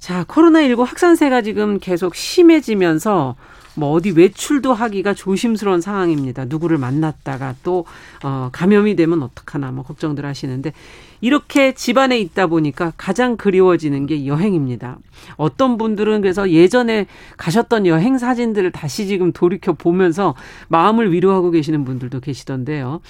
[0.00, 3.36] 자, 코로나19 확산세가 지금 계속 심해지면서
[3.74, 6.44] 뭐 어디 외출도 하기가 조심스러운 상황입니다.
[6.44, 7.86] 누구를 만났다가 또
[8.22, 10.72] 어, 감염이 되면 어떡하나 뭐 걱정들 하시는데
[11.20, 14.98] 이렇게 집안에 있다 보니까 가장 그리워지는 게 여행입니다.
[15.36, 17.06] 어떤 분들은 그래서 예전에
[17.36, 20.34] 가셨던 여행 사진들을 다시 지금 돌이켜 보면서
[20.68, 23.00] 마음을 위로하고 계시는 분들도 계시던데요.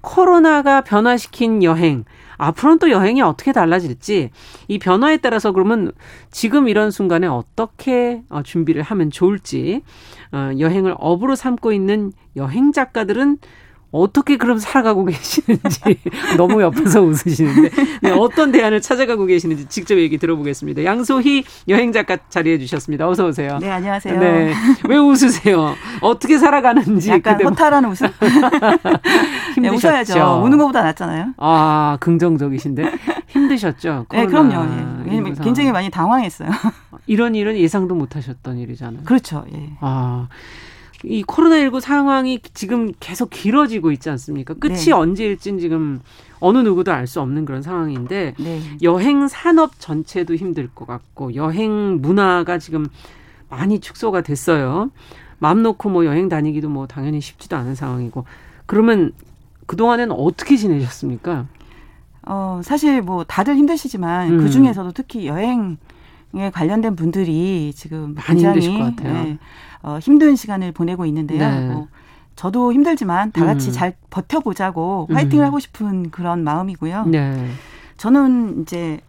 [0.00, 2.04] 코로나가 변화시킨 여행,
[2.38, 4.30] 앞으로는 또 여행이 어떻게 달라질지
[4.68, 5.92] 이 변화에 따라서 그러면
[6.30, 9.82] 지금 이런 순간에 어떻게 어, 준비를 하면 좋을지
[10.32, 13.38] 어, 여행을 업으로 삼고 있는 여행 작가들은
[13.90, 15.80] 어떻게 그럼 살아가고 계시는지
[16.36, 17.70] 너무 옆에서 웃으시는데
[18.02, 20.84] 네, 어떤 대안을 찾아가고 계시는지 직접 얘기 들어보겠습니다.
[20.84, 23.08] 양소희 여행 작가 자리해 주셨습니다.
[23.08, 23.58] 어서 오세요.
[23.60, 24.20] 네 안녕하세요.
[24.20, 24.52] 네.
[24.88, 25.74] 왜 웃으세요?
[26.02, 28.08] 어떻게 살아가는지 약간 허탈한 웃음.
[29.54, 29.60] 힘드셨죠.
[29.62, 30.42] 네, 웃어야죠.
[30.44, 31.34] 우는 것보다 낫잖아요.
[31.38, 32.92] 아 긍정적이신데
[33.28, 34.06] 힘드셨죠?
[34.12, 34.66] 네 그럼요.
[35.10, 35.34] 예.
[35.42, 36.50] 굉장히 많이 당황했어요.
[37.06, 39.04] 이런 일은 예상도 못하셨던 일이잖아요.
[39.04, 39.46] 그렇죠.
[39.54, 39.70] 예.
[39.80, 40.28] 아.
[41.04, 44.54] 이 코로나19 상황이 지금 계속 길어지고 있지 않습니까?
[44.54, 44.92] 끝이 네.
[44.92, 46.00] 언제일진 지금
[46.40, 48.60] 어느 누구도 알 수 없는 그런 상황인데 네.
[48.82, 52.86] 여행 산업 전체도 힘들 것 같고 여행 문화가 지금
[53.48, 54.90] 많이 축소가 됐어요.
[55.38, 58.24] 마음 놓고 뭐 여행 다니기도 뭐 당연히 쉽지도 않은 상황이고
[58.66, 59.12] 그러면
[59.66, 61.46] 그동안에는 어떻게 지내셨습니까?
[62.26, 64.38] 어, 사실 뭐 다들 힘드시지만 음.
[64.38, 65.76] 그 중에서도 특히 여행에
[66.52, 69.24] 관련된 분들이 지금 많이 힘드실 것 같아요.
[69.24, 69.38] 네,
[69.82, 71.38] 어, 힘든 시간을 보내고 있는데요.
[71.38, 71.66] 네.
[71.68, 71.88] 뭐
[72.36, 73.72] 저도 힘들지만 다 같이 음.
[73.72, 75.46] 잘 버텨보자고 화이팅을 음.
[75.46, 77.06] 하고 싶은 그런 마음이고요.
[77.06, 77.48] 네.
[77.96, 79.00] 저는 이제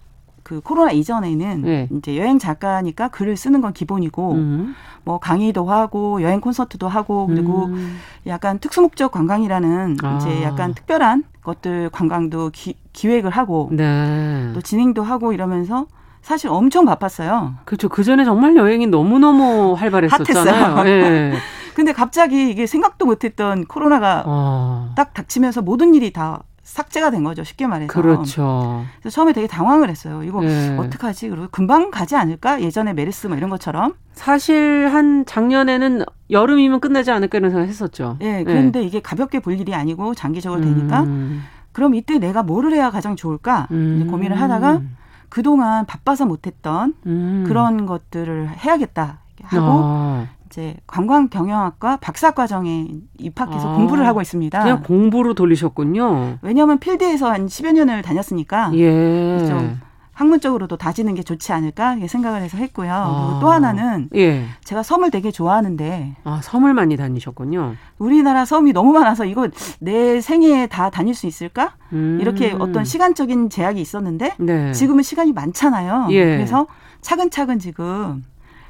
[0.44, 1.88] 그 코로나 이전에는 네.
[1.92, 4.74] 이제 여행 작가니까 글을 쓰는 건 기본이고 음.
[5.04, 7.98] 뭐 강의도 하고 여행 콘서트도 하고 그리고 음.
[8.26, 10.18] 약간 특수 목적 관광이라는 아.
[10.18, 14.52] 이제 약간 특별한 것들 관광도 기, 기획을 하고 네.
[14.56, 15.86] 또 진행도 하고 이러면서
[16.22, 17.56] 사실 엄청 바빴어요.
[17.66, 17.90] 그렇죠.
[17.90, 20.84] 그 전에 정말 여행이 너무 너무 활발했었잖아요.
[20.84, 21.34] 네.
[21.76, 24.92] 근데 갑자기 이게 생각도 못했던 코로나가 어.
[24.96, 27.44] 딱 닥치면서 모든 일이 다 삭제가 된 거죠.
[27.44, 27.92] 쉽게 말해서.
[27.92, 28.86] 그렇죠.
[29.00, 30.22] 그래서 처음에 되게 당황을 했어요.
[30.24, 30.78] 이거 네.
[30.78, 31.30] 어떡하지?
[31.30, 32.62] 그리고 금방 가지 않을까?
[32.62, 33.96] 예전에 메르스 뭐 이런 것처럼.
[34.14, 38.18] 사실 한 작년에는 여름이면 끝나지 않을까 이런 생각 했었죠.
[38.22, 38.34] 예.
[38.34, 38.86] 네, 그런데 네.
[38.86, 41.44] 이게 가볍게 볼 일이 아니고 장기적으로 되니까 음.
[41.72, 43.68] 그럼 이때 내가 뭐를 해야 가장 좋을까?
[43.72, 44.08] 음.
[44.12, 44.82] 고민을 하다가
[45.30, 47.44] 그동안 바빠서 못했던 음.
[47.48, 50.28] 그런 것들을 해야겠다 하고 아.
[50.48, 52.88] 이제 관광 경영학과 박사 과정에
[53.20, 54.62] 입학해서 아, 공부를 하고 있습니다.
[54.62, 56.40] 그냥 공부로 돌리셨군요.
[56.42, 59.46] 왜냐하면 필드에서 한 10여 년을 다녔으니까 예.
[59.48, 59.80] 좀
[60.20, 62.92] 학문적으로도 다지는 게 좋지 않을까 생각을 해서 했고요.
[62.92, 63.26] 아.
[63.28, 64.44] 그리고 또 하나는 예.
[64.66, 67.76] 제가 섬을 되게 좋아하는데 아, 섬을 많이 다니셨군요.
[68.00, 69.48] 우리나라 섬이 너무 많아서 이거
[69.80, 71.76] 내 생애에 다 다닐 수 있을까?
[71.94, 72.18] 음.
[72.20, 74.74] 이렇게 어떤 시간적인 제약이 있었는데 네.
[74.74, 76.08] 지금은 시간이 많잖아요.
[76.12, 76.26] 예.
[76.36, 76.68] 그래서
[77.00, 78.26] 차근차근 지금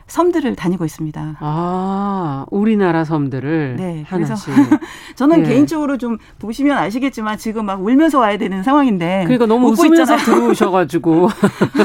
[0.09, 1.37] 섬들을 다니고 있습니다.
[1.39, 4.53] 아, 우리나라 섬들을 네, 하나씩.
[5.15, 5.49] 저는 예.
[5.49, 9.23] 개인적으로 좀 보시면 아시겠지만 지금 막 울면서 와야 되는 상황인데.
[9.25, 11.29] 그러니까 너무 웃으면서 들어오셔가지고.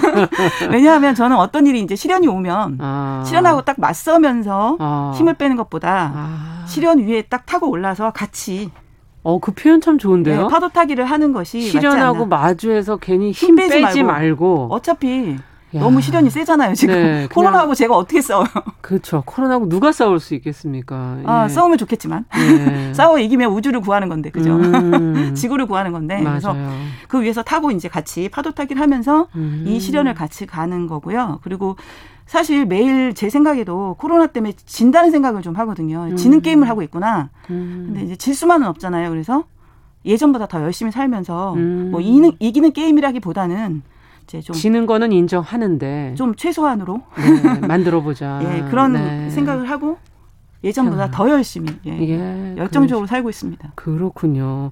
[0.73, 3.23] 왜냐하면 저는 어떤 일이 이제 시련이 오면 아.
[3.27, 5.13] 시련하고 딱 맞서면서 아.
[5.17, 6.65] 힘을 빼는 것보다 아.
[6.67, 8.71] 시련 위에 딱 타고 올라서 같이
[9.23, 10.43] 어, 그 표현 참 좋은데요.
[10.43, 14.05] 네, 파도 타기를 하는 것이 시련하고 마주해서 괜히 힘, 힘 빼지, 빼지 말고.
[14.05, 14.69] 말고.
[14.71, 15.37] 어차피
[15.75, 15.81] 야.
[15.81, 16.95] 너무 시련이 세잖아요, 지금.
[16.95, 18.47] 네, 코로나하고 제가 어떻게 싸워요?
[18.81, 19.23] 그렇죠.
[19.27, 21.17] 코로나하고 누가 싸울 수 있겠습니까?
[21.21, 21.25] 예.
[21.27, 22.25] 아, 싸우면 좋겠지만.
[22.37, 22.95] 예.
[22.95, 24.57] 싸워 이기면 우주를 구하는 건데, 그죠?
[24.57, 25.35] 음.
[25.37, 26.21] 지구를 구하는 건데.
[26.23, 26.33] 맞아요.
[26.33, 26.57] 그래서
[27.09, 29.65] 그 위에서 타고 이제 같이 파도 타기를 하면서 음.
[29.67, 31.41] 이 시련을 같이 가는 거고요.
[31.43, 31.77] 그리고
[32.27, 36.09] 사실 매일 제 생각에도 코로나 때문에 진다는 생각을 좀 하거든요.
[36.11, 36.17] 음.
[36.17, 37.31] 지는 게임을 하고 있구나.
[37.51, 37.85] 음.
[37.89, 39.11] 근데 이제 질 수만은 없잖아요.
[39.11, 39.45] 그래서
[40.05, 41.89] 예전보다 더 열심히 살면서 음.
[41.91, 43.83] 뭐 이기는, 이기는 게임이라기보다는
[44.25, 48.41] 이제 좀 지는 거는 인정하는데 좀 최소한으로 네, 만들어 보자.
[48.45, 49.31] 예, 그런 네.
[49.31, 49.99] 생각을 하고
[50.65, 53.73] 예전보다 더 열심히 예, 예, 열정적으로 살고 있습니다.
[53.75, 54.71] 그렇군요.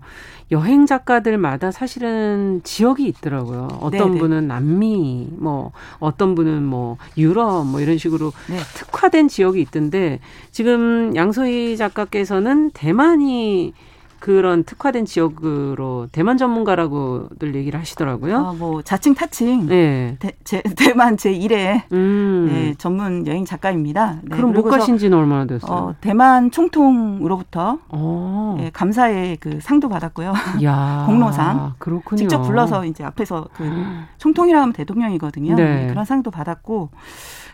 [0.50, 3.68] 여행 작가들마다 사실은 지역이 있더라고요.
[3.80, 4.10] 어떤 네네.
[4.12, 4.18] 네.
[4.18, 8.56] 분은 남미, 뭐 어떤 분은 뭐 유럽, 뭐 이런 식으로 네.
[8.74, 13.74] 특화된 지역이 있던데 지금 양소희 작가께서는 대만이
[14.22, 18.36] 그런 특화된 지역으로 대만 전문가라고들 얘기를 하시더라고요.
[18.36, 19.66] 아, 뭐 자칭 타칭.
[19.66, 20.16] 네.
[20.20, 22.48] 대, 제, 대만 제 1회 음.
[22.48, 24.20] 네, 전문 여행 작가입니다.
[24.22, 25.72] 네, 그럼 못 가신 지는 얼마나 됐어요?
[25.72, 27.80] 어, 대만 총통으로부터
[28.58, 30.32] 네, 감사의 그 상도 받았고요.
[30.62, 31.74] 야, 공로상.
[31.78, 32.18] 그렇군요.
[32.18, 33.64] 직접 불러서 이제 앞에서 그
[34.18, 35.56] 총통이라 하면 대통령이거든요.
[35.56, 35.64] 네.
[35.64, 36.90] 네, 그런 상도 받았고.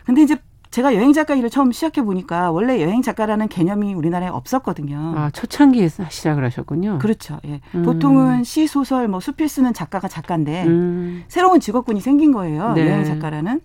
[0.05, 0.37] 근데 이제
[0.71, 5.13] 제가 여행 작가 일을 처음 시작해 보니까 원래 여행 작가라는 개념이 우리나라에 없었거든요.
[5.17, 6.99] 아 초창기에 시작을 하셨군요.
[6.99, 7.39] 그렇죠.
[7.47, 7.59] 예.
[7.73, 7.83] 음.
[7.83, 11.23] 보통은 시 소설 뭐 수필 쓰는 작가가 작가인데 음.
[11.27, 12.73] 새로운 직업군이 생긴 거예요.
[12.73, 12.87] 네.
[12.87, 13.61] 여행 작가라는.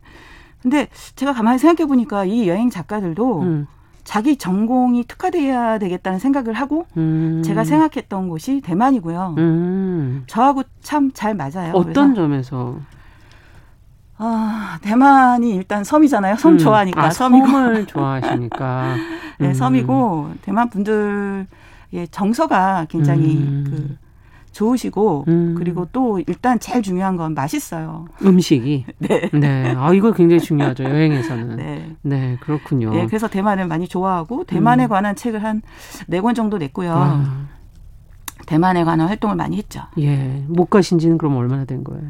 [0.63, 3.67] 근데 제가 가만히 생각해 보니까 이 여행 작가들도 음.
[4.03, 7.43] 자기 전공이 특화돼야 되겠다는 생각을 하고 음.
[7.45, 9.35] 제가 생각했던 곳이 대만이고요.
[9.37, 10.25] 음.
[10.27, 11.73] 저하고 참 잘 맞아요.
[11.75, 12.79] 어떤 점에서?
[14.17, 16.37] 아, 대만이 일단 섬이잖아요.
[16.37, 16.59] 섬 음.
[16.59, 17.03] 좋아하니까.
[17.05, 17.47] 아, 섬이고.
[17.47, 18.95] 섬을 좋아하시니까.
[19.41, 19.55] 네, 음.
[19.55, 21.47] 섬이고, 대만 분들의
[22.11, 23.65] 정서가 굉장히 음.
[23.69, 23.97] 그,
[24.53, 25.57] 좋으시고, 음.
[25.59, 28.07] 그리고 또 일단 제일 중요한 건 맛있어요.
[28.25, 28.85] 음식이.
[28.99, 29.29] 네.
[29.33, 29.75] 네.
[29.77, 30.85] 아, 이거 굉장히 중요하죠.
[30.85, 31.57] 여행에서는.
[31.57, 31.97] 네.
[32.03, 32.91] 네, 그렇군요.
[32.93, 34.89] 네, 그래서 대만을 많이 좋아하고, 대만에 음.
[34.89, 35.61] 관한 책을 한
[36.07, 36.93] 네 권 정도 냈고요.
[36.95, 37.45] 아.
[38.47, 39.81] 대만에 관한 활동을 많이 했죠.
[39.99, 40.45] 예.
[40.49, 42.03] 못 가신 지는 그럼 얼마나 된 거예요?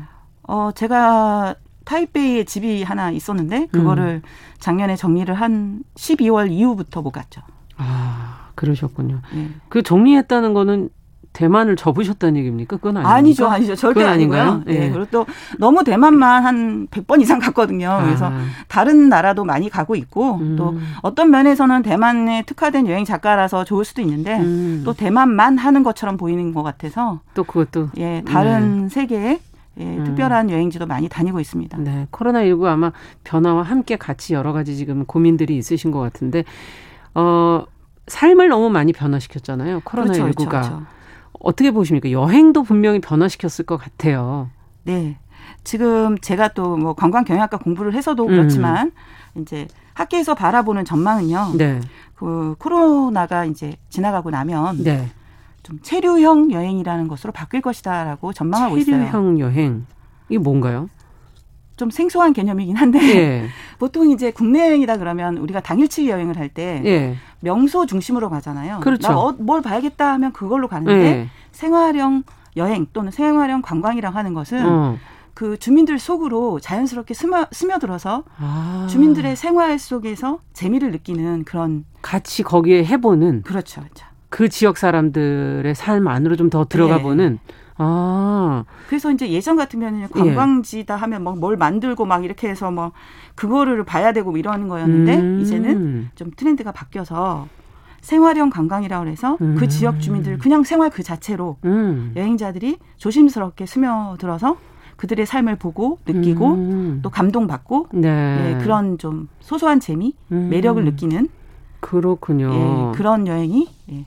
[0.42, 1.54] 어, 제가
[1.84, 4.28] 타이베이에 집이 하나 있었는데 그거를 음.
[4.58, 7.42] 작년에 정리를 한 12월 이후부터 못 갔죠.
[7.76, 9.20] 아 그러셨군요.
[9.34, 9.50] 네.
[9.68, 10.90] 그 정리했다는 거는
[11.34, 12.76] 대만을 접으셨다는 얘기입니까?
[12.76, 13.08] 그건 아니죠.
[13.08, 13.74] 아니죠, 아니죠.
[13.74, 14.62] 절대 아닌가요?
[14.68, 14.78] 예.
[14.78, 14.90] 네.
[14.90, 15.26] 그리고 또
[15.58, 17.90] 너무 대만만 한 100번 이상 갔거든요.
[17.90, 18.04] 아.
[18.04, 18.30] 그래서
[18.68, 20.54] 다른 나라도 많이 가고 있고 음.
[20.56, 24.82] 또 어떤 면에서는 대만에 특화된 여행 작가라서 좋을 수도 있는데 음.
[24.84, 28.88] 또 대만만 하는 것처럼 보이는 것 같아서 또 그것도 예, 다른 네.
[28.88, 29.40] 세계에
[29.78, 30.04] 예, 음.
[30.04, 31.78] 특별한 여행지도 많이 다니고 있습니다.
[31.78, 32.92] 네, 코로나19 아마
[33.24, 36.44] 변화와 함께 같이 여러 가지 지금 고민들이 있으신 것 같은데,
[37.14, 37.64] 어,
[38.06, 39.80] 삶을 너무 많이 변화시켰잖아요.
[39.80, 39.84] 코로나19가.
[39.84, 40.82] 그렇죠, 그렇죠, 그렇죠.
[41.40, 42.10] 어떻게 보십니까?
[42.10, 44.50] 여행도 분명히 변화시켰을 것 같아요.
[44.84, 45.18] 네.
[45.62, 48.92] 지금 제가 또 뭐 관광 경영학과 공부를 해서도 그렇지만
[49.36, 49.42] 음.
[49.42, 51.52] 이제 학계에서 바라보는 전망은요.
[51.56, 51.80] 네.
[52.14, 55.10] 그 코로나가 이제 지나가고 나면 네.
[55.64, 59.10] 좀 체류형 여행이라는 것으로 바뀔 것이다라고 전망하고 체류형 있어요.
[59.10, 59.86] 체류형 여행
[60.28, 60.88] 이게 뭔가요?
[61.76, 63.48] 좀 생소한 개념이긴 한데 예.
[63.80, 67.16] 보통 이제 국내 여행이다 그러면 우리가 당일치 여행을 할때 예.
[67.40, 68.78] 명소 중심으로 가잖아요.
[68.80, 69.08] 그렇죠.
[69.08, 71.28] 나뭘 어, 봐야겠다 하면 그걸로 가는데 예.
[71.50, 72.22] 생활형
[72.56, 74.98] 여행 또는 생활형 관광이라고 하는 것은 어.
[75.32, 78.86] 그 주민들 속으로 자연스럽게 스며, 스며들어서 아.
[78.88, 84.06] 주민들의 생활 속에서 재미를 느끼는 그런 같이 거기에 해보는 그렇죠, 그렇죠.
[84.34, 87.02] 그 지역 사람들의 삶 안으로 좀 더 들어가 네.
[87.02, 87.38] 보는
[87.76, 88.64] 아.
[88.88, 92.90] 그래서 이제 예전 같으면 관광지다 하면 뭐 뭘 만들고 막 이렇게 해서 뭐
[93.36, 95.40] 그거를 봐야 되고 뭐 이러는 거였는데 음.
[95.40, 97.46] 이제는 좀 트렌드가 바뀌어서
[98.00, 99.54] 생활형 관광이라고 해서 그 음.
[99.56, 102.12] 그 지역 주민들 그냥 생활 그 자체로 음.
[102.16, 104.56] 여행자들이 조심스럽게 스며들어서
[104.96, 107.00] 그들의 삶을 보고 느끼고 음.
[107.02, 108.08] 또 감동받고 네.
[108.58, 110.48] 예, 그런 좀 소소한 재미, 음.
[110.50, 111.28] 매력을 느끼는
[111.80, 112.52] 그렇군요.
[112.52, 114.04] 예, 그런 여행이 예,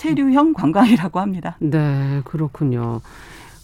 [0.00, 1.56] 체류형 관광이라고 합니다.
[1.60, 3.02] 네, 그렇군요.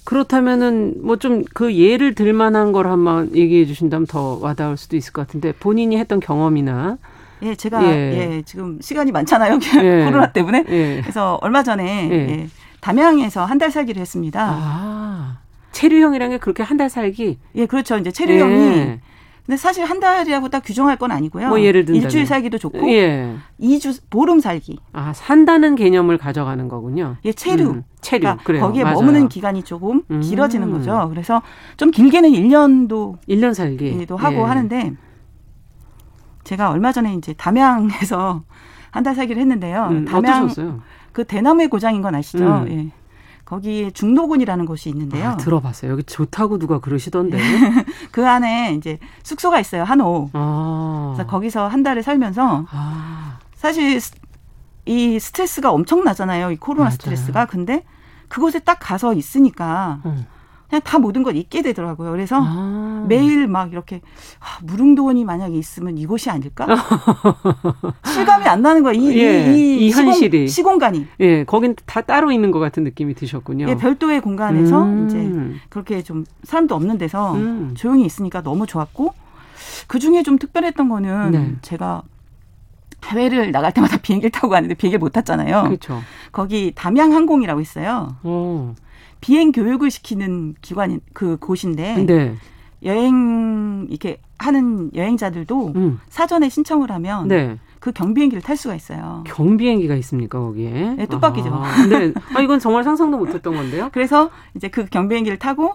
[0.05, 5.13] 그렇다면은 뭐 좀 그 예를 들 만한 걸 한번 얘기해 주신다면 더 와닿을 수도 있을
[5.15, 6.99] 것 같은데 본인이 했던 경험이나
[7.43, 7.89] 예, 제가 예,
[8.37, 9.59] 예 지금 시간이 많잖아요.
[9.83, 10.05] 예.
[10.05, 10.65] 코로나 때문에.
[10.69, 11.01] 예.
[11.03, 12.15] 그래서 얼마 전에 예.
[12.31, 12.49] 예
[12.81, 14.47] 담양에서 한 달 살기를 했습니다.
[14.61, 15.39] 아.
[15.73, 17.39] 체류형이라는 게 그렇게 한 달 살기?
[17.57, 17.97] 예, 그렇죠.
[17.99, 19.01] 이제 체류형이 예.
[19.47, 21.49] 근데 사실 한 달이라고 딱 규정할 건 아니고요.
[21.49, 23.37] 뭐 예를 들면 일주일 살기도 좋고, 예.
[23.61, 24.79] 2주 보름 살기.
[24.93, 27.17] 아 산다는 개념을 가져가는 거군요.
[27.25, 27.71] 예, 체류.
[27.71, 28.23] 음, 체류.
[28.23, 28.63] 그러니까 그래요.
[28.63, 28.97] 거기에 맞아요.
[28.97, 30.21] 머무는 기간이 조금 음.
[30.21, 31.07] 길어지는 거죠.
[31.11, 31.43] 그래서
[31.77, 34.43] 좀 길게는 1년도 1년 살기도 하고 예.
[34.43, 34.93] 하는데
[36.43, 38.43] 제가 얼마 전에 이제 담양에서
[38.91, 39.89] 한 달 살기를 했는데요.
[39.91, 40.81] 음, 담양 어떠셨어요?
[41.13, 42.45] 그 대나무의 고장인 건 아시죠?
[42.45, 42.69] 음.
[42.69, 42.91] 예.
[43.47, 45.31] 거기 중노군이라는 곳이 있는데요.
[45.31, 45.93] 아, 들어봤어요.
[45.93, 47.39] 여기 좋다고 누가 그러시던데.
[48.11, 49.85] 그 안에 이제 숙소가 있어요.
[49.85, 50.31] 한옥.
[50.33, 51.13] 아.
[51.15, 53.39] 그래서 거기서 한 달을 살면서 아.
[53.55, 54.01] 사실
[54.85, 56.51] 이 스트레스가 엄청나잖아요.
[56.51, 56.97] 이 코로나 맞아요.
[56.97, 57.47] 스트레스가.
[57.47, 57.85] 근데
[58.29, 60.27] 그곳에 딱 가서 있으니까 음.
[60.69, 62.11] 그냥 다 모든 걸 잊게 되더라고요.
[62.11, 63.05] 그래서 아.
[63.09, 64.01] 매일 막 이렇게
[64.41, 66.67] 아, 무릉도원이 만약에 있으면 이곳이 아닐까?
[68.05, 68.93] 실감이 안 나는 거야.
[68.93, 71.07] 이, 예, 이, 이, 이 현실이 시공간이.
[71.21, 73.67] 예, 거긴 다 따로 있는 것 같은 느낌이 드셨군요.
[73.69, 75.07] 예, 별도의 공간에서 음.
[75.07, 77.75] 이제 그렇게 좀 사람도 없는 데서 음.
[77.77, 79.15] 조용히 있으니까 너무 좋았고
[79.87, 81.55] 그 중에 좀 특별했던 거는 네.
[81.63, 82.03] 제가
[83.05, 85.63] 해외를 나갈 때마다 비행기를 타고 가는데 비행기를 못 탔잖아요.
[85.65, 86.03] 그렇죠.
[86.33, 88.17] 거기 담양 항공이라고 있어요.
[88.25, 88.75] 오.
[89.27, 92.37] 비행 교육을 시키는 기관인 그 곳인데 네.
[92.85, 96.01] 여행 이렇게 하는 여행자들도 음.
[96.09, 97.59] 사전에 신청을 하면 네.
[97.81, 99.25] 그 경비행기를 탈 수가 있어요.
[99.27, 100.95] 경비행기가 있습니까 거기에?
[100.95, 101.49] 네, 뜻밖이죠.
[101.53, 102.13] 아, 네.
[102.37, 103.91] 아, 이건 정말 상상도 못했던 건데요.
[103.93, 105.75] 그래서 이제 그 경비행기를 타고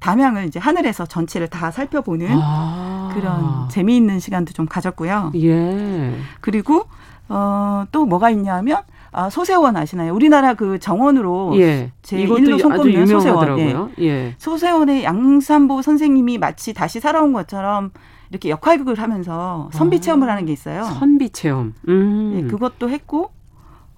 [0.00, 3.12] 담양을 이제 하늘에서 전체를 다 살펴보는 아.
[3.14, 5.32] 그런 재미있는 시간도 좀 가졌고요.
[5.36, 6.18] 예.
[6.42, 6.84] 그리고
[7.30, 8.82] 어, 또 뭐가 있냐면
[9.12, 10.14] 아, 소세원 아시나요?
[10.14, 11.92] 우리나라 그 정원으로 예.
[12.02, 13.58] 제 일로 손꼽는 소세원.
[13.58, 13.74] 예.
[14.04, 14.34] 예.
[14.38, 17.90] 소세원의 양산보 선생님이 마치 다시 살아온 것처럼
[18.30, 20.84] 이렇게 역할극을 하면서 선비 아, 체험을 하는 게 있어요.
[20.84, 21.74] 선비 체험.
[21.88, 22.32] 음.
[22.36, 23.30] 예, 그것도 했고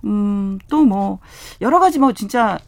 [0.04, 1.18] 음, 또 뭐
[1.60, 2.58] 여러 가지 뭐 진짜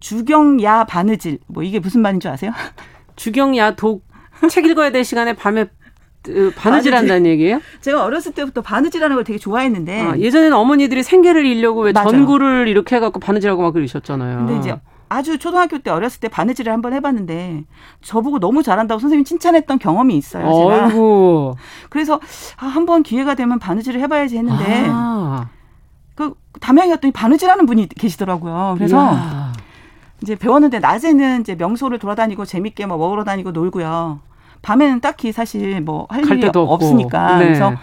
[0.00, 2.52] 주경야 바느질 뭐 이게 무슨 말인 줄 아세요?
[3.16, 4.08] 주경야 독
[4.50, 5.70] 책 읽어야 될 시간에 밤에 그
[6.56, 7.60] 바느질 한다는 얘기예요?
[7.80, 12.10] 제가 어렸을 때부터 바느질하는 걸 되게 좋아했는데 아, 예전에는 어머니들이 생계를 잃려고 왜 맞아요.
[12.10, 14.38] 전구를 이렇게 해갖고 바느질하고 막 그러셨잖아요.
[14.38, 14.76] 근데 이제
[15.08, 17.64] 아주 초등학교 때 어렸을 때 바느질을 한번 해봤는데
[18.02, 20.52] 저보고 너무 잘한다고 선생님 칭찬했던 경험이 있어요.
[20.52, 20.84] 제가.
[20.86, 21.56] 아이고.
[21.88, 22.20] 그래서
[22.56, 25.48] 아, 한번 기회가 되면 바느질을 해봐야지 했는데 아.
[26.14, 28.74] 그 담양에 갔더니 바느질하는 분이 계시더라고요.
[28.76, 29.52] 그래서 야
[30.22, 34.20] 이제 배웠는데 낮에는 이제 명소를 돌아다니고 재밌게 뭐 먹으러 다니고 놀고요.
[34.62, 37.44] 밤에는 딱히 사실 뭐 할 일이 없으니까 네.
[37.46, 37.74] 그래서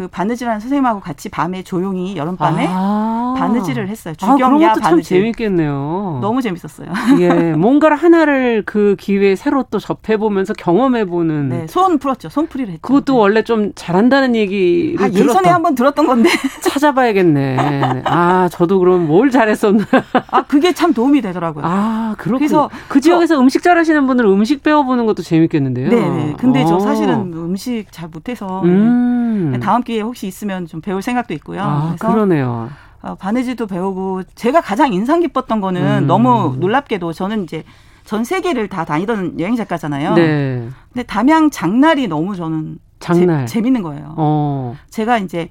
[0.00, 2.70] 그 바느질하는 선생님하고 같이 밤에 조용히 여름밤에 아.
[2.72, 3.34] 아.
[3.36, 4.14] 바느질을 했어요.
[4.14, 5.18] 주경야 아, 바느질.
[5.18, 6.20] 재밌겠네요.
[6.22, 6.88] 너무 재밌었어요.
[7.20, 11.48] 예, 뭔가를 하나를 그 기회에 새로 또 접해 보면서 경험해 보는.
[11.50, 12.30] 네, 손 풀었죠.
[12.30, 12.80] 손풀이를 했죠.
[12.80, 13.18] 그것도 네.
[13.18, 16.30] 원래 좀 잘한다는 얘기를 아, 예전에 한번 들었던 건데
[16.62, 18.02] 찾아봐야겠네.
[18.06, 19.84] 아, 저도 그럼 뭘 잘했었나?
[20.30, 21.64] 아, 그게 참 도움이 되더라고요.
[21.66, 22.38] 아, 그렇군요.
[22.38, 25.90] 그래서 그 지역에서 음식 잘하시는 분들은 음식 배워보는 것도 재밌겠는데요.
[25.90, 26.34] 네, 네.
[26.38, 26.66] 근데 어.
[26.66, 29.60] 저 사실은 음식 잘 못해서 음.
[29.62, 31.60] 다음 기회에 혹시 있으면 좀 배울 생각도 있고요.
[31.62, 32.70] 아, 그러네요.
[33.02, 36.06] 어, 바느질도 배우고 제가 가장 인상 깊었던 거는 음.
[36.06, 37.64] 너무 놀랍게도 저는 이제
[38.04, 40.14] 전 세계를 다 다니던 여행 작가잖아요.
[40.14, 40.68] 네.
[40.92, 43.46] 근데 담양 장날이 너무 저는 장날.
[43.46, 44.14] 재, 재밌는 거예요.
[44.16, 44.76] 어.
[44.90, 45.48] 제가 이제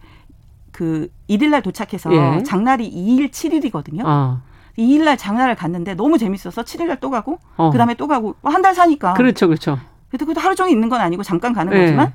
[0.72, 2.44] 그 1일날 도착해서 예.
[2.44, 4.04] 장날이 2일, 7일이거든요.
[4.06, 4.42] 어.
[4.78, 7.72] 2일날 장날을 갔는데 너무 재밌어서 7일날 또 가고 어.
[7.72, 9.16] 그다음에 또 가고 한 달 사니까.
[9.16, 9.78] 그렇죠, 그렇죠.
[10.10, 11.82] 그래도 하루 종일 있는 건 아니고 잠깐 가는 예.
[11.82, 12.14] 거지만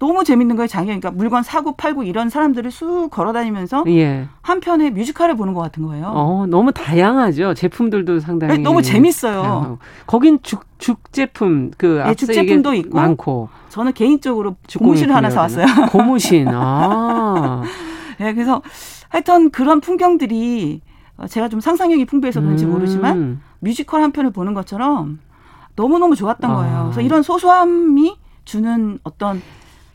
[0.00, 0.86] 너무 재밌는 거예요, 장애.
[0.86, 4.26] 그러니까 물건 사고 팔고 이런 사람들을 쑥 걸어다니면서 예.
[4.40, 6.06] 한편의 뮤지컬을 보는 것 같은 거예요.
[6.06, 7.52] 어, 너무 다양하죠.
[7.52, 9.42] 제품들도 상당히 네, 너무 재밌어요.
[9.42, 9.78] 다양하고.
[10.06, 13.50] 거긴 죽, 죽 제품 그 네, 죽 제품도 있고 많고.
[13.68, 15.66] 저는 개인적으로 고무신을 하나 사왔어요.
[15.92, 16.48] 고무신.
[16.50, 17.62] 아.
[18.18, 18.62] 네, 그래서
[19.10, 20.80] 하여튼 그런 풍경들이
[21.28, 22.70] 제가 좀 상상력이 풍부해서 그런지 음.
[22.70, 25.18] 모르지만 뮤지컬 한 편을 보는 것처럼
[25.76, 26.54] 너무너무 좋았던 아.
[26.56, 26.82] 거예요.
[26.84, 29.42] 그래서 이런 소소함이 주는 어떤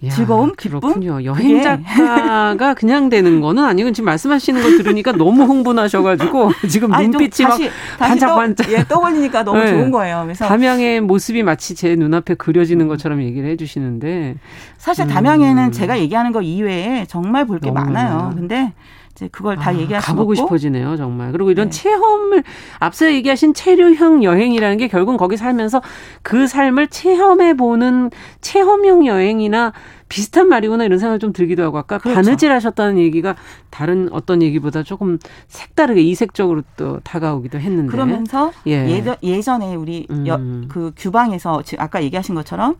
[0.04, 0.82] 야, 즐거움, 기쁨.
[0.82, 1.24] 그렇군요.
[1.24, 7.48] 여행 작가가 그냥 되는 거는 아니고 지금 말씀하시는 걸 들으니까 너무 흥분하셔가지고 지금 아니, 눈빛이
[7.48, 8.72] 다시, 막 반짝반짝.
[8.72, 9.70] 예, 떠올리니까 너무 네.
[9.72, 10.22] 좋은 거예요.
[10.26, 14.36] 그래서 담양의 모습이 마치 제 눈앞에 그려지는 것처럼 얘기를 해주시는데
[14.78, 15.72] 사실 담양에는 음.
[15.72, 18.16] 제가 얘기하는 거 이외에 정말 볼 게 많아요.
[18.16, 18.32] 많아요.
[18.36, 18.74] 근데
[19.16, 21.32] 이제 그걸 다 아, 얘기할 수 가보고 싶어지네요, 정말.
[21.32, 21.82] 그리고 이런 네.
[21.82, 22.44] 체험을
[22.80, 25.82] 앞서 얘기하신 체류형 여행이라는 게 결국은 거기 살면서
[26.22, 28.12] 그 삶을 체험해 보는
[28.42, 29.72] 체험형 여행이나
[30.10, 32.16] 비슷한 말이구나 이런 생각이 좀 들기도 하고 아까 그렇죠.
[32.16, 33.36] 바느질 하셨다는 얘기가
[33.70, 39.04] 다른 어떤 얘기보다 조금 색다르게 이색적으로 또 다가오기도 했는데 그러면서 예.
[39.24, 40.28] 예전에 우리 음.
[40.28, 42.76] 여, 그 규방에서 아까 얘기하신 것처럼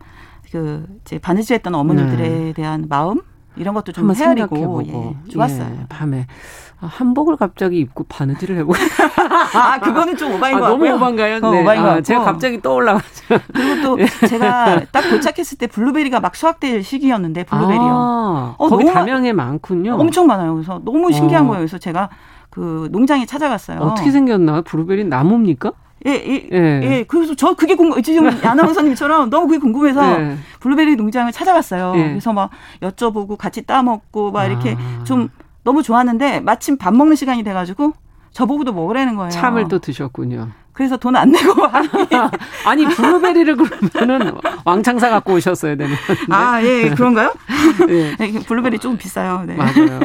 [0.52, 2.52] 그 이제 바느질했던 어머니들에 네.
[2.52, 3.22] 대한 마음
[3.56, 5.76] 이런 것도 좀 헤아리고 예, 좋았어요.
[5.80, 6.26] 예, 밤에
[6.80, 8.74] 아, 한복을 갑자기 입고 바느질을 해보고
[9.54, 10.90] 아 그거는 좀 오바인 아, 것 같고요.
[10.90, 11.36] 너무 오바인가요?
[11.42, 11.62] 어, 네.
[11.62, 14.26] 오바인 것 아, 제가 갑자기 떠올라가지고 그리고 또 예.
[14.28, 17.80] 제가 딱 도착했을 때 블루베리가 막 수확될 시기였는데 블루베리요.
[17.82, 19.94] 아, 어, 거기 담양에 많군요.
[19.94, 20.54] 엄청 많아요.
[20.54, 21.48] 그래서 너무 신기한 어.
[21.48, 21.60] 거예요.
[21.60, 22.10] 그래서 제가
[22.50, 23.80] 그 농장에 찾아갔어요.
[23.80, 24.62] 어떻게 생겼나?
[24.62, 25.72] 블루베리 나무입니까?
[26.06, 26.80] 예, 예, 예.
[26.82, 27.04] 예.
[27.08, 30.36] 그래서 저 그게 궁금, 지금 아나운서님처럼 너무 그게 궁금해서 예.
[30.60, 31.94] 블루베리 농장을 찾아갔어요.
[31.96, 32.08] 예.
[32.10, 32.50] 그래서 막
[32.82, 35.04] 여쭤보고 같이 따먹고 막 이렇게 아.
[35.04, 35.28] 좀
[35.64, 37.92] 너무 좋았는데 마침 밥 먹는 시간이 돼가지고
[38.32, 39.30] 저보고도 먹으라는 거예요.
[39.30, 40.50] 참을 또 드셨군요.
[40.72, 41.54] 그래서 돈 안 내고
[42.66, 44.32] 아니 블루베리를 그러면은
[44.66, 45.96] 왕창 사 갖고 오셨어야 되는.
[46.30, 47.32] 아, 예, 그런가요?
[47.88, 48.14] 예.
[48.16, 49.44] 네, 블루베리 조금 비싸요.
[49.46, 49.54] 네.
[49.56, 50.00] 맞아요.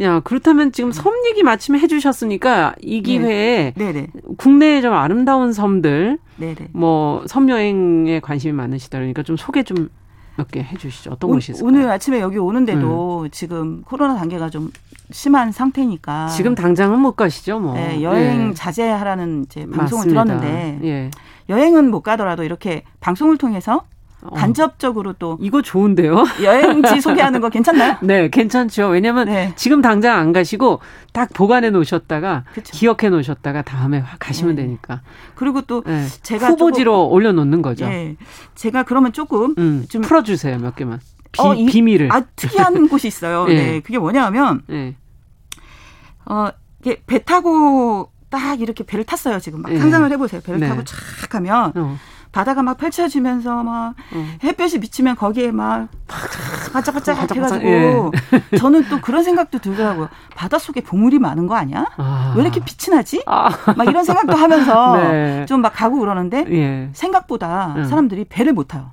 [0.00, 3.02] 야, 그렇다면 지금 섬 얘기 마침 해주셨으니까 이 네.
[3.02, 3.92] 기회에 네.
[3.92, 4.06] 네.
[4.38, 6.54] 국내의 좀 아름다운 섬들, 네네.
[6.54, 6.68] 네.
[6.72, 9.88] 뭐 섬 여행에 관심이 많으시다 그러니까 좀 소개 좀
[10.36, 11.12] 몇 개 해주시죠.
[11.12, 11.68] 어떤 오, 곳이 있을까요?
[11.68, 13.30] 오늘 아침에 여기 오는데도 음.
[13.30, 14.72] 지금 코로나 단계가 좀
[15.12, 17.74] 심한 상태니까 지금 당장은 못 가시죠, 뭐.
[17.74, 18.54] 네, 여행 네.
[18.54, 20.24] 자제하라는 이제 방송을 맞습니다.
[20.24, 21.10] 들었는데 예.
[21.48, 23.93] 여행은 못 가더라도 이렇게 방송을 통해서 어.
[24.30, 26.24] 간접적으로 또 이거 좋은데요.
[26.42, 27.96] 여행지 소개하는 거 괜찮나요?
[28.02, 28.88] 네, 괜찮죠.
[28.88, 29.52] 왜냐면 네.
[29.56, 30.80] 지금 당장 안 가시고
[31.12, 32.72] 딱 보관해 놓으셨다가 그쵸.
[32.72, 34.62] 기억해 놓으셨다가 다음에 가시면 네.
[34.62, 35.02] 되니까.
[35.34, 36.06] 그리고 또 네.
[36.22, 37.86] 제가 후보지로 올려 놓는 거죠.
[37.88, 38.16] 네.
[38.54, 40.58] 제가 그러면 조금 음, 좀 풀어 주세요.
[40.58, 41.00] 몇 개만.
[41.32, 42.12] 비, 어, 이, 비밀을.
[42.12, 43.44] 아, 특이한 곳이 있어요.
[43.46, 43.54] 네.
[43.54, 43.80] 네.
[43.80, 44.94] 그게 뭐냐면 네.
[46.26, 46.48] 어,
[46.80, 49.38] 이게 배 타고 딱 이렇게 배를 탔어요.
[49.38, 50.40] 지금 막 상상을 해 보세요.
[50.44, 50.96] 배를 타고 쫙
[51.28, 51.96] 가면 어.
[52.34, 54.26] 바다가 막 펼쳐지면서 막 어.
[54.42, 55.86] 햇볕이 비치면 거기에 막
[56.72, 57.94] 반짝반짝 해가지고 예.
[58.58, 60.08] 저는 또 그런 생각도 들더라고요.
[60.34, 61.86] 바다 속에 보물이 많은 거 아니야?
[61.96, 62.34] 아.
[62.36, 63.22] 왜 이렇게 빛이 나지?
[63.26, 63.50] 아.
[63.76, 65.46] 막 이런 생각도 하면서 네.
[65.46, 66.88] 좀막 가고 그러는데 예.
[66.92, 67.84] 생각보다 음.
[67.84, 68.90] 사람들이 배를 못 타요.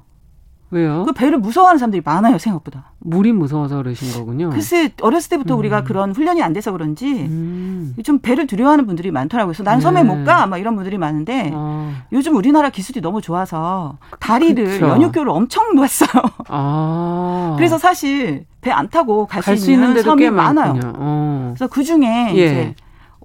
[0.72, 1.04] 왜요?
[1.06, 2.92] 그 배를 무서워하는 사람들이 많아요 생각보다.
[3.00, 4.50] 물이 무서워서 그러신 거군요.
[4.52, 5.60] 글쎄 어렸을 때부터 음.
[5.60, 7.94] 우리가 그런 훈련이 안 돼서 그런지 음.
[8.06, 9.52] 좀 배를 두려워하는 분들이 많더라고요.
[9.52, 10.08] 그래서 난 섬에 네.
[10.08, 11.92] 못 가, 막 이런 분들이 많은데 아.
[12.14, 14.88] 요즘 우리나라 기술이 너무 좋아서 다리를 그쵸.
[14.88, 16.24] 연육교를 엄청 놓았어요.
[16.48, 17.54] 아.
[17.60, 20.80] 그래서 사실 배 안 타고 갈 수 있는, 있는 섬이 많아요.
[20.96, 21.54] 어.
[21.56, 22.46] 그래서 그 중에 예.
[22.46, 22.76] 이제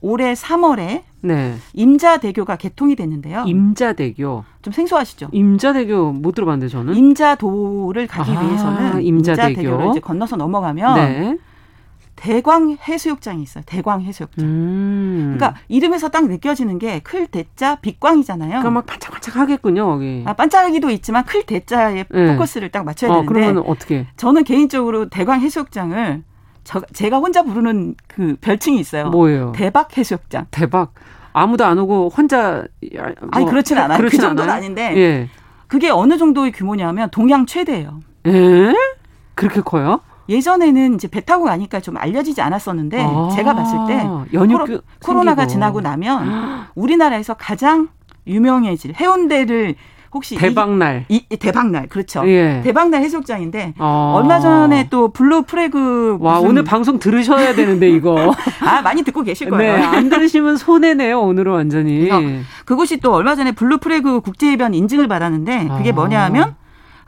[0.01, 1.55] 올해 3월에 네.
[1.75, 3.45] 임자대교가 개통이 됐는데요.
[3.47, 4.45] 임자대교.
[4.63, 5.29] 좀 생소하시죠?
[5.33, 6.95] 임자대교 못 들어봤는데 저는.
[6.95, 9.51] 임자도를 가기 아, 위해서는 임자대교.
[9.61, 11.39] 임자대교를 이제 건너서 넘어가면 네.
[12.17, 13.63] 대광 해수욕장이 있어요.
[13.67, 14.43] 대광 해수욕장.
[14.45, 15.35] 음.
[15.37, 18.49] 그러니까 이름에서 딱 느껴지는 게 클 대자 빛광이잖아요.
[18.49, 20.23] 그러니까 막 반짝반짝 하겠군요, 거기.
[20.25, 22.33] 아, 반짝이도 있지만 클 대자에 네.
[22.33, 23.33] 포커스를 딱 맞춰야 어, 되는데.
[23.41, 24.07] 그러면 어떻게?
[24.17, 26.23] 저는 개인적으로 대광 해수욕장을
[26.65, 29.11] 저, 제가 혼자 부르는 그 별칭이 있어요.
[29.11, 29.53] 뭐예요?
[29.55, 30.47] 대박 해수욕장.
[30.51, 30.95] 대박.
[31.37, 32.65] 아무도 안 오고 혼자
[32.95, 33.99] 뭐, 아니 그렇진 않아요.
[33.99, 34.57] 그렇진 그 정도는 않아요?
[34.57, 35.29] 아닌데 예.
[35.67, 38.01] 그게 어느 정도의 규모냐면 동양 최대예요.
[38.27, 38.75] 에?
[39.35, 40.01] 그렇게 커요?
[40.31, 45.47] 예전에는 이제 배 타고 가니까 좀 알려지지 않았었는데 아, 제가 봤을 때 연휴 코로, 코로나가
[45.47, 47.89] 지나고 나면 우리나라에서 가장
[48.27, 49.75] 유명해질 해운대를
[50.13, 52.27] 혹시 대박날 이, 이 대박날 그렇죠.
[52.29, 52.61] 예.
[52.65, 54.15] 대박날 해수욕장인데 어.
[54.17, 58.35] 얼마 전에 또 Blue Flag 와 오늘 방송 들으셔야 되는데 이거
[58.65, 59.77] 아 많이 듣고 계실 거예요.
[59.77, 62.11] 네, 안 들으시면 손해네요 오늘은 완전히.
[62.65, 65.93] 그곳이 또 얼마 전에 Blue Flag 국제해변 인증을 받았는데 그게 아.
[65.93, 66.55] 뭐냐하면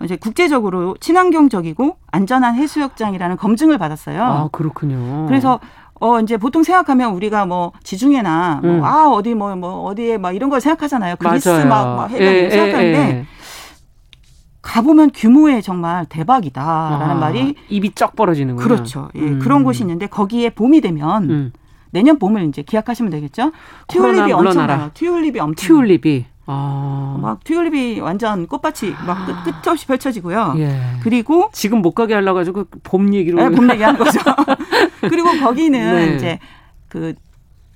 [0.05, 4.23] 이제 국제적으로 친환경적이고 안전한 해수욕장이라는 검증을 받았어요.
[4.23, 5.27] 아 그렇군요.
[5.27, 5.59] 그래서
[6.01, 8.85] 어 이제 보통 생각하면 우리가 뭐 지중해나 뭐, 음.
[8.85, 11.17] 아 어디 뭐뭐 뭐 어디에 막 이런 걸 생각하잖아요.
[11.17, 13.27] 그리스 막, 막 해변 예, 생각하는데 예, 예.
[14.63, 18.67] 가보면 규모에 정말 대박이다라는 아, 말이 입이 쩍 벌어지는군요.
[18.67, 19.09] 그렇죠.
[19.15, 19.39] 예, 음.
[19.39, 21.53] 그런 곳이 있는데 거기에 봄이 되면 음.
[21.91, 23.53] 내년 봄을 이제 기약하시면 되겠죠.
[23.89, 24.91] 튤립이 엄청 나요.
[24.95, 27.19] 튤립이 엄청 튤립이 아.
[27.21, 30.55] 막 튤립이 완전 꽃밭이 막 끝, 끝 없이 펼쳐지고요.
[30.57, 30.81] 예.
[31.03, 34.19] 그리고 지금 못 가게 하려 가지고 봄 얘기로 네, 봄 얘기하는 거죠.
[35.03, 36.17] 그리고 거기는 네.
[36.17, 36.39] 이제
[36.89, 37.15] 그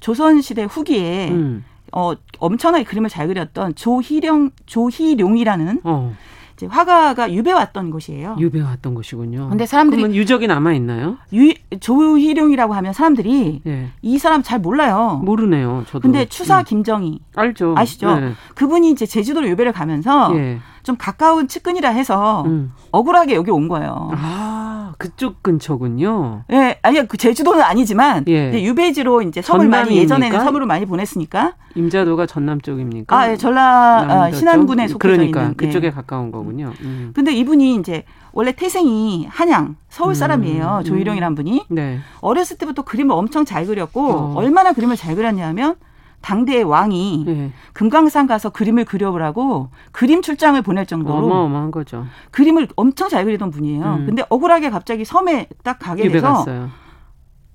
[0.01, 1.65] 조선 시대 후기에 음.
[1.93, 6.17] 어 엄청나게 그림을 잘 그렸던 조희령 조희룡이라는 어.
[6.63, 8.37] 이제 화가가 유배 왔던 곳이에요.
[8.39, 9.49] 유배 왔던 곳이군요.
[9.49, 11.17] 근데 사람들이 그러면 유적이 남아 있나요?
[11.33, 13.89] 유 조희룡이라고 하면 사람들이 예.
[14.01, 15.21] 이 사람 잘 몰라요.
[15.25, 15.85] 모르네요.
[15.89, 16.03] 저도.
[16.03, 16.65] 근데 추사 음.
[16.65, 17.75] 김정희 알죠.
[17.77, 18.21] 아시죠?
[18.21, 18.33] 네.
[18.55, 20.61] 그분이 이제 제주도로 유배를 가면서 예.
[20.83, 22.73] 좀 가까운 측근이라 해서 음.
[22.91, 24.11] 억울하게 여기 온 거예요.
[24.15, 26.43] 아, 그쪽 근처군요.
[26.51, 28.53] 예, 네, 아니 그 제주도는 아니지만 예.
[28.63, 31.55] 유배지로 이제 섬을 많이 예전에는 섬으로 많이 보냈으니까.
[31.75, 33.17] 임자도가 전남 쪽입니까?
[33.17, 35.57] 아, 예, 전라 아, 신안군에 속해 그러니까 있는.
[35.57, 35.91] 그쪽에 예.
[35.91, 36.73] 가까운 거군요.
[36.83, 37.13] 음.
[37.15, 40.79] 근데 이분이 이제 원래 태생이 한양 서울 음, 사람이에요.
[40.81, 41.67] 음, 조희룡이란 분이.
[41.69, 42.01] 네.
[42.21, 44.33] 어렸을 때부터 그림을 엄청 잘 그렸고 어.
[44.37, 45.77] 얼마나 그림을 잘 그렸냐면
[46.23, 47.53] 당대의 왕이 네.
[47.73, 52.07] 금강산 가서 그림을 그려보라고 그림 출장을 보낼 정도로 어마어마한 거죠.
[52.31, 53.83] 그림을 엄청 잘 그리던 분이에요.
[53.83, 54.07] 음.
[54.07, 56.71] 근데 억울하게 갑자기 섬에 딱 가게 돼서 갔어요.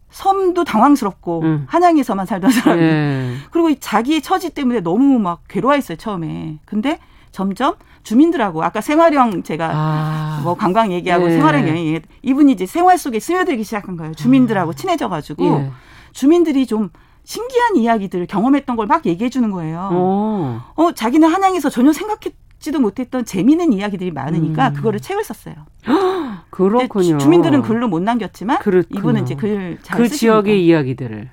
[0.10, 1.66] 섬도 당황스럽고 음.
[1.68, 3.36] 한양에서만 살던 사람이 네.
[3.52, 6.60] 그리고 자기의 처지 때문에 너무 막 괴로워했어요 처음에.
[6.66, 7.00] 근데
[7.32, 10.42] 점점 주민들하고 아까 생활형 제가 아.
[10.44, 11.34] 뭐 관광 얘기하고 네.
[11.34, 14.14] 생활형 여행 얘기 이분이 이제 생활 속에 스며들기 시작한 거예요.
[14.14, 14.74] 주민들하고 아.
[14.74, 15.72] 친해져가지고 예.
[16.14, 16.90] 주민들이 좀
[17.28, 19.90] 신기한 이야기들을 경험했던 걸 막 얘기해 주는 거예요.
[19.92, 20.82] 오.
[20.82, 24.74] 어, 자기는 한양에서 전혀 생각했 지도 못했던 재미있는 이야기들이 많으니까 음.
[24.74, 25.56] 그거를 책을 썼어요.
[26.50, 27.18] 그렇군요.
[27.20, 29.00] 주민들은 글로 못 남겼지만 그렇군요.
[29.00, 31.30] 이분은 이제 글잘 그 지역의 이야기들을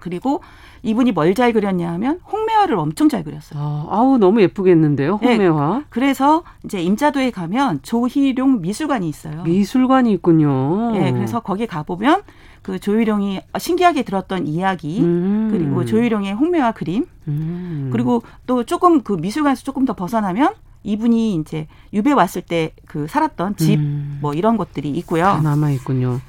[0.00, 0.42] 그리고
[0.82, 3.58] 이분이 뭘 잘 그렸냐 하면 홍매화를 엄청 잘 그렸어요.
[3.60, 5.28] 아, 아우 너무 예쁘겠는데요, 네.
[5.32, 5.78] 홍매화.
[5.78, 9.42] 네, 그래서 이제 임자도에 가면 조희룡 미술관이 있어요.
[9.44, 10.90] 미술관이 있군요.
[10.92, 12.22] 네, 그래서 거기 가 보면
[12.66, 15.50] 그 조희룡이 신기하게 들었던 이야기 음.
[15.52, 17.90] 그리고 조희룡의 홍매화 그림 음.
[17.92, 20.52] 그리고 또 조금 그 미술관에서 조금 더 벗어나면
[20.82, 24.34] 이분이 이제 유배 왔을 때 그 살았던 집뭐 음.
[24.34, 25.40] 이런 것들이 있고요.
[25.42, 26.20] 남아 있군요.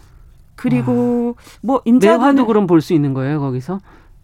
[0.55, 1.43] 그리고 와.
[1.63, 3.79] 뭐 임자도 매화도 그럼 볼 수 있는 거예요 거기서?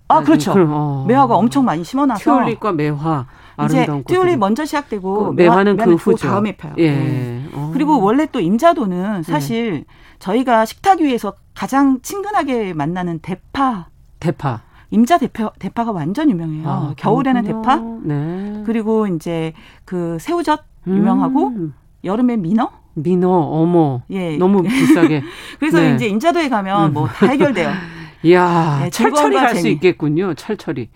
[0.07, 0.53] 아 그렇죠.
[0.53, 1.05] 그럼, 어.
[1.07, 3.26] 매화가 엄청 많이 심어놔서 튤립과 매화
[3.66, 6.28] 이제 튤립 먼저 시작되고 그 매화는 그 후죠.
[6.28, 6.74] 다음에 펴요.
[6.78, 6.91] 예.
[6.91, 7.45] 네.
[7.53, 7.72] 어.
[7.74, 9.86] 그리고 원래 또 임자도는 사실 네.
[10.20, 13.88] 저희가 식탁 위에서 가장 친근하게 만나는 대파.
[14.20, 14.62] 대파.
[14.91, 16.68] 임자 대파 대파가 완전 유명해요.
[16.70, 17.78] 아, 겨울에는 대파.
[18.04, 18.64] 네.
[18.66, 19.54] 그리고 이제
[19.86, 21.74] 그 새우젓 유명하고 음.
[22.04, 22.72] 여름에 민어.
[22.95, 24.01] 민어, 어머.
[24.12, 24.38] 예.
[24.38, 25.24] 너무 비싸게.
[25.60, 25.95] 그래서 네.
[25.95, 26.93] 이제 임자도에 가면 음.
[26.93, 27.72] 뭐다 해결돼요.
[28.24, 30.34] 이야, 네, 철철이 갈 수 있겠군요.
[30.36, 30.89] 철철이.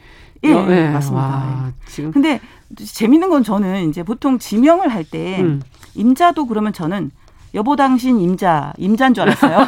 [0.44, 0.90] 예, 어, 예.
[0.90, 1.26] 맞습니다.
[1.28, 1.74] 와, 예.
[1.88, 2.12] 지금.
[2.12, 2.40] 근데
[2.76, 5.62] 재밌는 건 저는 이제 보통 지명을 할때 음.
[5.96, 7.10] 임자도 그러면 저는
[7.54, 9.68] 여보 당신 임자, 임자인 줄 알았어요.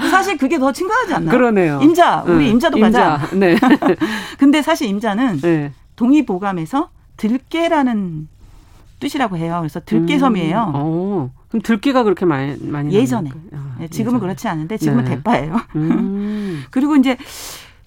[0.10, 1.30] 사실 그게 더 친근하지 않나요?
[1.30, 1.80] 그러네요.
[1.82, 2.50] 임자, 우리 응.
[2.52, 3.18] 임자도 임자.
[3.18, 3.26] 가자.
[3.36, 3.56] 네.
[4.38, 5.72] 근데 사실 임자는 네.
[5.96, 8.28] 동의보감에서 들깨라는
[8.98, 9.58] 뜻이라고 해요.
[9.60, 10.72] 그래서 들깨섬이에요.
[10.74, 10.80] 음.
[10.80, 13.30] 오, 그럼 들깨가 그렇게 많이 많이 예전에.
[13.54, 14.20] 아, 네, 지금은 예전에.
[14.20, 15.10] 그렇지 않은데 지금은 네.
[15.16, 15.56] 대파예요.
[15.76, 16.64] 음.
[16.70, 17.16] 그리고 이제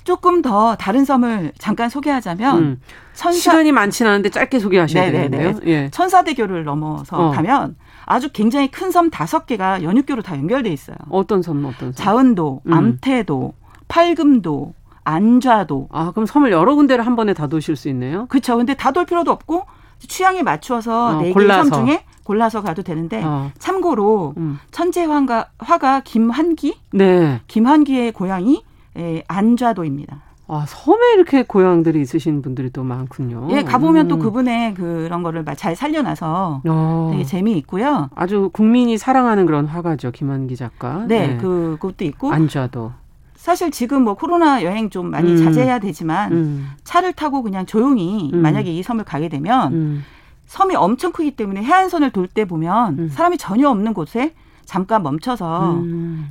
[0.04, 2.82] 조금 더 다른 섬을 잠깐 소개하자면 음.
[3.14, 5.30] 천사 시간이 많지는 않은데 짧게 소개하셔야 네네네.
[5.30, 5.60] 되는데요.
[5.66, 5.90] 예.
[5.92, 7.32] 천사대교를 넘어서 어.
[7.32, 10.98] 가면 아주 굉장히 큰 섬 다섯 개가 연육교로 다 연결돼 있어요.
[11.10, 11.94] 어떤 섬 어떤 섬?
[11.94, 12.74] 자은도, 음.
[12.74, 13.54] 암태도,
[13.88, 14.74] 팔금도,
[15.04, 15.90] 안좌도.
[15.92, 18.26] 아 그럼 섬을 여러 군데를 한 번에 다 도실 수 있네요.
[18.28, 18.58] 그렇죠.
[18.58, 19.66] 근데 다 돌 필요도 없고
[20.00, 23.52] 취향에 맞추어서 네 어, 개의 섬 중에 골라서 가도 되는데 어.
[23.60, 24.60] 참고로 음.
[24.72, 27.42] 천재 화가 화가 김한기, 네.
[27.48, 28.64] 김한기의 고향이
[28.98, 30.22] 에, 안좌도입니다.
[30.48, 33.48] 아, 섬에 이렇게 고향들이 있으신 분들이 또 많군요.
[33.52, 34.08] 예, 가보면 음.
[34.10, 37.10] 또 그분의 그런 거를 잘 살려놔서 어.
[37.12, 38.10] 되게 재미있고요.
[38.14, 40.12] 아주 국민이 사랑하는 그런 화가죠.
[40.12, 41.06] 김한기 작가.
[41.08, 41.38] 네, 네.
[41.38, 42.32] 그, 그것도 있고.
[42.32, 42.92] 안좌도.
[43.36, 45.38] 사실 지금 뭐 코로나 여행 좀 많이 음.
[45.44, 46.68] 자제해야 되지만 음.
[46.84, 48.42] 차를 타고 그냥 조용히 음.
[48.42, 50.04] 만약에 이 섬을 가게 되면 음.
[50.46, 53.10] 섬이 엄청 크기 때문에 해안선을 돌 때 보면 음.
[53.10, 54.34] 사람이 전혀 없는 곳에
[54.66, 55.82] 잠깐 멈춰서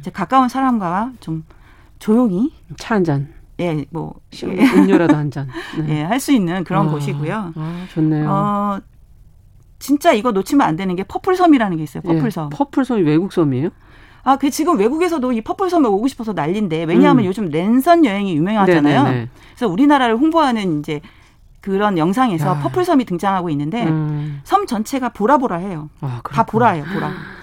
[0.01, 1.45] 이제 가까운 사람과 좀
[1.99, 3.29] 조용히 차 한 잔.
[3.63, 4.47] 예, 뭐 예.
[4.75, 5.49] 음료라도 한 잔.
[5.87, 6.01] 네.
[6.01, 7.53] 예, 할 수 있는 그런 아, 곳이고요.
[7.57, 8.29] 아, 좋네요.
[8.31, 8.81] 어,
[9.79, 12.03] 진짜 이거 놓치면 안 되는 게 퍼플섬이라는 게 있어요.
[12.03, 12.51] 퍼플섬.
[12.53, 13.71] 예, 퍼플섬이 외국 섬이에요?
[14.25, 17.27] 아, 그 지금 외국에서도 이 퍼플섬에 오고 싶어서 난리인데 왜냐하면 음.
[17.29, 19.03] 요즘 랜선 여행이 유명하잖아요.
[19.03, 19.29] 네네네.
[19.57, 21.01] 그래서 우리나라를 홍보하는 이제
[21.61, 22.59] 그런 영상에서 아.
[22.61, 24.41] 퍼플섬이 등장하고 있는데 음.
[24.45, 25.91] 섬 전체가 보라보라 해요.
[26.01, 27.11] 아, 다 보라예요, 보라.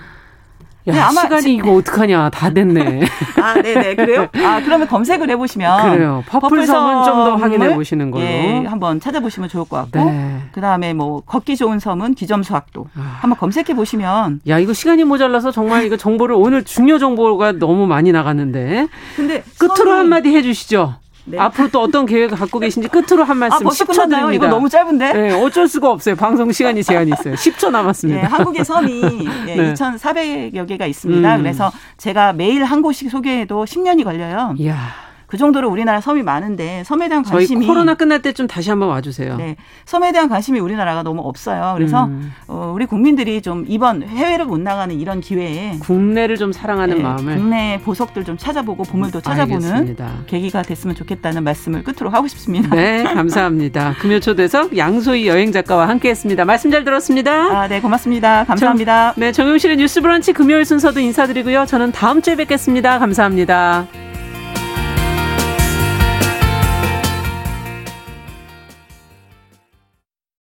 [0.90, 2.30] 야, 네, 아마 시간이 이거 어떡하냐.
[2.30, 3.02] 다 됐네.
[3.42, 3.96] 아, 네네.
[3.96, 4.28] 그래요?
[4.46, 5.92] 아, 그러면 검색을 해보시면.
[5.92, 6.24] 그래요.
[6.28, 8.24] 퍼플섬은 좀 더 확인해 보시는 걸로.
[8.24, 10.10] 예, 한번 찾아보시면 좋을 것 같고.
[10.10, 10.42] 네.
[10.52, 12.88] 그 다음에 뭐, 걷기 좋은 섬은 기점소악도.
[12.98, 13.18] 아.
[13.22, 14.42] 한번 검색해 보시면.
[14.48, 18.88] 야, 이거 시간이 모자라서 정말 이거 정보를 오늘 중요 정보가 너무 많이 나갔는데.
[19.16, 20.96] 근데 끝으로 한마디 해 주시죠.
[21.26, 21.38] 네.
[21.38, 24.32] 앞으로 또 어떤 계획을 갖고 계신지 끝으로 한 말씀 아, 10초 드립니다.
[24.34, 25.13] 이거 너무 짧은데?
[25.13, 26.15] 네, 어쩔 수가 없어요.
[26.15, 27.36] 방송 시간이 제한이 있어요.
[27.36, 28.22] 10초 남았습니다.
[28.22, 29.01] 네, 한국의 섬이
[29.45, 29.74] 네.
[29.74, 31.36] 2,400여 개가 있습니다.
[31.36, 31.41] 음.
[31.41, 34.55] 그래서 제가 매일 한 곳씩 소개해도 10년이 걸려요.
[34.57, 35.09] 이야.
[35.30, 39.36] 그 정도로 우리나라 섬이 많은데 섬에 대한 관심이 코로나 끝날 때 좀 다시 한번 와주세요.
[39.38, 39.55] 네,
[39.86, 41.73] 섬에 대한 관심이 우리나라가 너무 없어요.
[41.75, 42.32] 그래서 음.
[42.47, 47.36] 어, 우리 국민들이 좀 이번 해외를 못 나가는 이런 기회에 국내를 좀 사랑하는 네, 마음을
[47.36, 50.09] 국내 보석들 좀 찾아보고 보물도 찾아보는 알겠습니다.
[50.27, 52.73] 계기가 됐으면 좋겠다는 말씀을 끝으로 하고 싶습니다.
[52.75, 53.95] 네, 감사합니다.
[53.99, 56.45] 금요초대석 양소희 여행 작가와 함께했습니다.
[56.45, 57.32] 말씀 잘 들었습니다.
[57.32, 58.45] 아, 네, 고맙습니다.
[58.45, 59.13] 감사합니다.
[59.15, 61.65] 정, 네, 정용실의 뉴스브런치 금요일 순서도 인사드리고요.
[61.65, 62.99] 저는 다음 주에 뵙겠습니다.
[62.99, 63.88] 감사합니다.